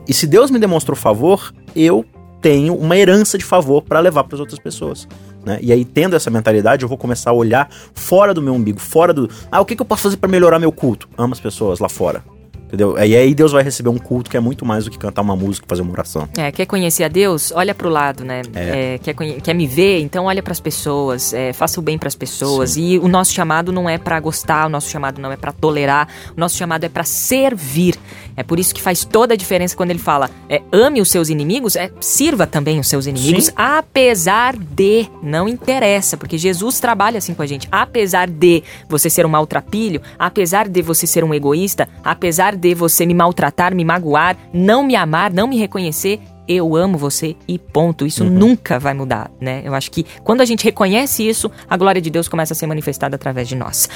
E 0.08 0.14
se 0.14 0.26
Deus 0.26 0.50
me 0.50 0.58
demonstrou 0.58 0.96
favor, 0.96 1.52
eu 1.74 2.04
tenho 2.46 2.76
uma 2.76 2.96
herança 2.96 3.36
de 3.36 3.44
favor 3.44 3.82
para 3.82 3.98
levar 3.98 4.22
para 4.22 4.36
as 4.36 4.40
outras 4.40 4.60
pessoas. 4.60 5.08
Né? 5.44 5.58
E 5.60 5.72
aí, 5.72 5.84
tendo 5.84 6.14
essa 6.14 6.30
mentalidade, 6.30 6.84
eu 6.84 6.88
vou 6.88 6.96
começar 6.96 7.30
a 7.30 7.32
olhar 7.32 7.68
fora 7.92 8.32
do 8.32 8.40
meu 8.40 8.54
umbigo, 8.54 8.78
fora 8.78 9.12
do. 9.12 9.28
Ah, 9.50 9.60
o 9.60 9.64
que, 9.64 9.74
que 9.74 9.82
eu 9.82 9.86
posso 9.86 10.04
fazer 10.04 10.16
para 10.16 10.30
melhorar 10.30 10.60
meu 10.60 10.70
culto? 10.70 11.08
Ama 11.18 11.32
as 11.32 11.40
pessoas 11.40 11.80
lá 11.80 11.88
fora. 11.88 12.22
Entendeu? 12.66 12.96
E 12.98 13.16
aí 13.16 13.32
Deus 13.32 13.52
vai 13.52 13.62
receber 13.62 13.88
um 13.88 13.98
culto 13.98 14.28
que 14.28 14.36
é 14.36 14.40
muito 14.40 14.64
mais 14.64 14.84
do 14.84 14.90
que 14.90 14.98
cantar 14.98 15.22
uma 15.22 15.36
música, 15.36 15.64
fazer 15.68 15.82
uma 15.82 15.92
oração. 15.92 16.28
É, 16.36 16.50
quer 16.50 16.66
conhecer 16.66 17.04
a 17.04 17.08
Deus? 17.08 17.52
Olha 17.52 17.72
pro 17.74 17.88
lado, 17.88 18.24
né? 18.24 18.42
É. 18.54 18.94
É, 18.94 18.98
quer, 18.98 19.14
quer 19.14 19.54
me 19.54 19.68
ver? 19.68 20.00
Então 20.00 20.24
olha 20.24 20.42
pras 20.42 20.58
pessoas, 20.58 21.32
é, 21.32 21.52
faça 21.52 21.78
o 21.78 21.82
bem 21.82 21.96
pras 21.96 22.16
pessoas. 22.16 22.70
Sim. 22.70 22.82
E 22.82 22.98
o 22.98 23.06
nosso 23.06 23.32
chamado 23.32 23.70
não 23.70 23.88
é 23.88 23.98
pra 23.98 24.18
gostar, 24.18 24.66
o 24.66 24.68
nosso 24.68 24.90
chamado 24.90 25.20
não 25.20 25.30
é 25.30 25.36
pra 25.36 25.52
tolerar, 25.52 26.08
o 26.36 26.40
nosso 26.40 26.56
chamado 26.56 26.82
é 26.82 26.88
pra 26.88 27.04
servir. 27.04 27.96
É 28.36 28.42
por 28.42 28.60
isso 28.60 28.74
que 28.74 28.82
faz 28.82 29.04
toda 29.04 29.34
a 29.34 29.36
diferença 29.36 29.76
quando 29.76 29.90
ele 29.90 29.98
fala, 29.98 30.30
é, 30.48 30.62
ame 30.70 31.00
os 31.00 31.10
seus 31.10 31.28
inimigos, 31.28 31.74
é, 31.74 31.90
sirva 32.00 32.46
também 32.46 32.78
os 32.78 32.88
seus 32.88 33.06
inimigos, 33.06 33.46
Sim. 33.46 33.52
apesar 33.56 34.56
de, 34.56 35.08
não 35.22 35.48
interessa, 35.48 36.16
porque 36.16 36.36
Jesus 36.36 36.78
trabalha 36.78 37.18
assim 37.18 37.34
com 37.34 37.42
a 37.42 37.46
gente. 37.46 37.66
Apesar 37.72 38.28
de 38.28 38.62
você 38.88 39.08
ser 39.08 39.24
um 39.24 39.30
maltrapilho, 39.30 40.02
apesar 40.18 40.68
de 40.68 40.82
você 40.82 41.06
ser 41.06 41.24
um 41.24 41.32
egoísta, 41.32 41.88
apesar 42.04 42.54
de 42.54 42.74
você 42.74 43.06
me 43.06 43.14
maltratar, 43.14 43.74
me 43.74 43.84
magoar, 43.84 44.36
não 44.52 44.82
me 44.82 44.94
amar, 44.94 45.32
não 45.32 45.46
me 45.46 45.56
reconhecer, 45.56 46.20
eu 46.48 46.76
amo 46.76 46.98
você 46.98 47.36
e 47.46 47.58
ponto. 47.58 48.06
Isso 48.06 48.24
nunca 48.24 48.78
vai 48.78 48.94
mudar, 48.94 49.30
né? 49.40 49.62
Eu 49.64 49.74
acho 49.74 49.90
que 49.90 50.04
quando 50.22 50.40
a 50.40 50.44
gente 50.44 50.64
reconhece 50.64 51.26
isso, 51.26 51.50
a 51.68 51.76
glória 51.76 52.00
de 52.00 52.10
Deus 52.10 52.28
começa 52.28 52.52
a 52.52 52.56
ser 52.56 52.66
manifestada 52.66 53.16
através 53.16 53.48
de 53.48 53.54
nós. 53.54 53.88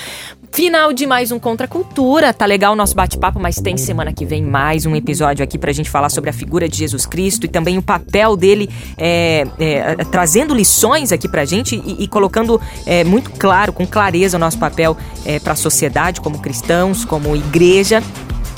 Final 0.52 0.92
de 0.92 1.06
mais 1.06 1.30
um 1.30 1.38
Contra 1.38 1.66
a 1.66 1.68
Cultura. 1.68 2.32
Tá 2.32 2.44
legal 2.46 2.72
o 2.72 2.76
nosso 2.76 2.94
bate-papo, 2.94 3.38
mas 3.38 3.56
tem 3.56 3.76
semana 3.76 4.12
que 4.12 4.24
vem 4.24 4.42
mais 4.42 4.84
um 4.84 4.96
episódio 4.96 5.44
aqui 5.44 5.56
pra 5.56 5.72
gente 5.72 5.88
falar 5.88 6.08
sobre 6.08 6.30
a 6.30 6.32
figura 6.32 6.68
de 6.68 6.76
Jesus 6.76 7.06
Cristo 7.06 7.46
e 7.46 7.48
também 7.48 7.78
o 7.78 7.82
papel 7.82 8.36
dele 8.36 8.68
é, 8.98 9.46
é, 9.58 9.96
trazendo 10.04 10.54
lições 10.54 11.12
aqui 11.12 11.28
pra 11.28 11.44
gente 11.44 11.76
e, 11.76 12.04
e 12.04 12.08
colocando 12.08 12.60
é, 12.84 13.04
muito 13.04 13.30
claro, 13.30 13.72
com 13.72 13.86
clareza, 13.86 14.36
o 14.36 14.40
nosso 14.40 14.58
papel 14.58 14.96
é, 15.24 15.38
pra 15.38 15.54
sociedade, 15.54 16.20
como 16.20 16.40
cristãos, 16.40 17.04
como 17.04 17.36
igreja. 17.36 18.02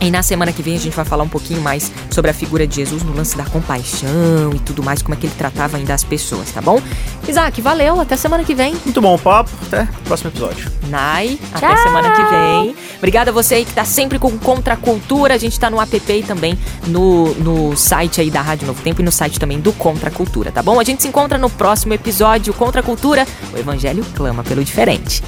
E 0.02 0.10
na 0.10 0.20
semana 0.20 0.50
que 0.50 0.64
vem 0.64 0.74
a 0.74 0.78
gente 0.80 0.96
vai 0.96 1.04
falar 1.04 1.22
um 1.22 1.28
pouquinho 1.28 1.60
mais 1.60 1.92
sobre 2.10 2.28
a 2.28 2.34
figura 2.34 2.66
de 2.66 2.74
Jesus 2.74 3.04
no 3.04 3.14
lance 3.14 3.36
da 3.36 3.44
compaixão 3.44 4.52
e 4.52 4.58
tudo 4.58 4.82
mais, 4.82 5.00
como 5.00 5.14
é 5.14 5.16
que 5.16 5.26
ele 5.26 5.34
tratava 5.38 5.76
ainda 5.76 5.94
as 5.94 6.02
pessoas, 6.02 6.50
tá 6.50 6.60
bom? 6.60 6.82
Isaac, 7.28 7.62
valeu, 7.62 8.00
até 8.00 8.16
semana 8.16 8.42
que 8.42 8.52
vem. 8.52 8.74
Muito 8.84 9.00
bom 9.00 9.14
o 9.14 9.18
papo, 9.18 9.50
até 9.64 9.82
o 9.82 10.02
próximo 10.02 10.30
episódio. 10.30 10.72
Nai, 10.88 11.38
até 11.54 11.68
Tchau. 11.68 11.84
semana 11.84 12.10
que 12.10 12.22
vem. 12.24 12.76
Obrigada 12.98 13.30
a 13.30 13.32
você 13.32 13.54
aí 13.54 13.64
que 13.64 13.72
tá 13.72 13.84
sempre 13.84 14.18
com 14.18 14.36
Contra 14.38 14.74
a 14.74 14.76
Cultura. 14.76 15.34
A 15.34 15.38
gente 15.38 15.58
tá 15.58 15.70
no 15.70 15.80
app 15.80 16.02
e 16.08 16.22
também 16.24 16.58
no, 16.88 17.32
no 17.34 17.76
site 17.76 18.20
aí 18.20 18.28
da 18.28 18.42
Rádio 18.42 18.66
Novo 18.66 18.82
Tempo 18.82 19.02
e 19.02 19.04
no 19.04 19.12
site 19.12 19.38
também 19.38 19.60
do 19.60 19.72
Contra 19.72 20.08
a 20.08 20.12
Cultura, 20.12 20.50
tá 20.50 20.64
bom? 20.64 20.80
A 20.80 20.84
gente 20.84 21.00
se 21.00 21.06
encontra 21.06 21.38
no 21.38 21.48
próximo 21.48 21.94
episódio 21.94 22.52
Contra 22.52 22.80
a 22.80 22.84
Cultura. 22.84 23.24
O 23.54 23.56
Evangelho 23.56 24.04
clama 24.16 24.42
pelo 24.42 24.64
diferente. 24.64 25.22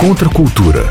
Contra 0.00 0.28
a 0.28 0.32
cultura. 0.32 0.90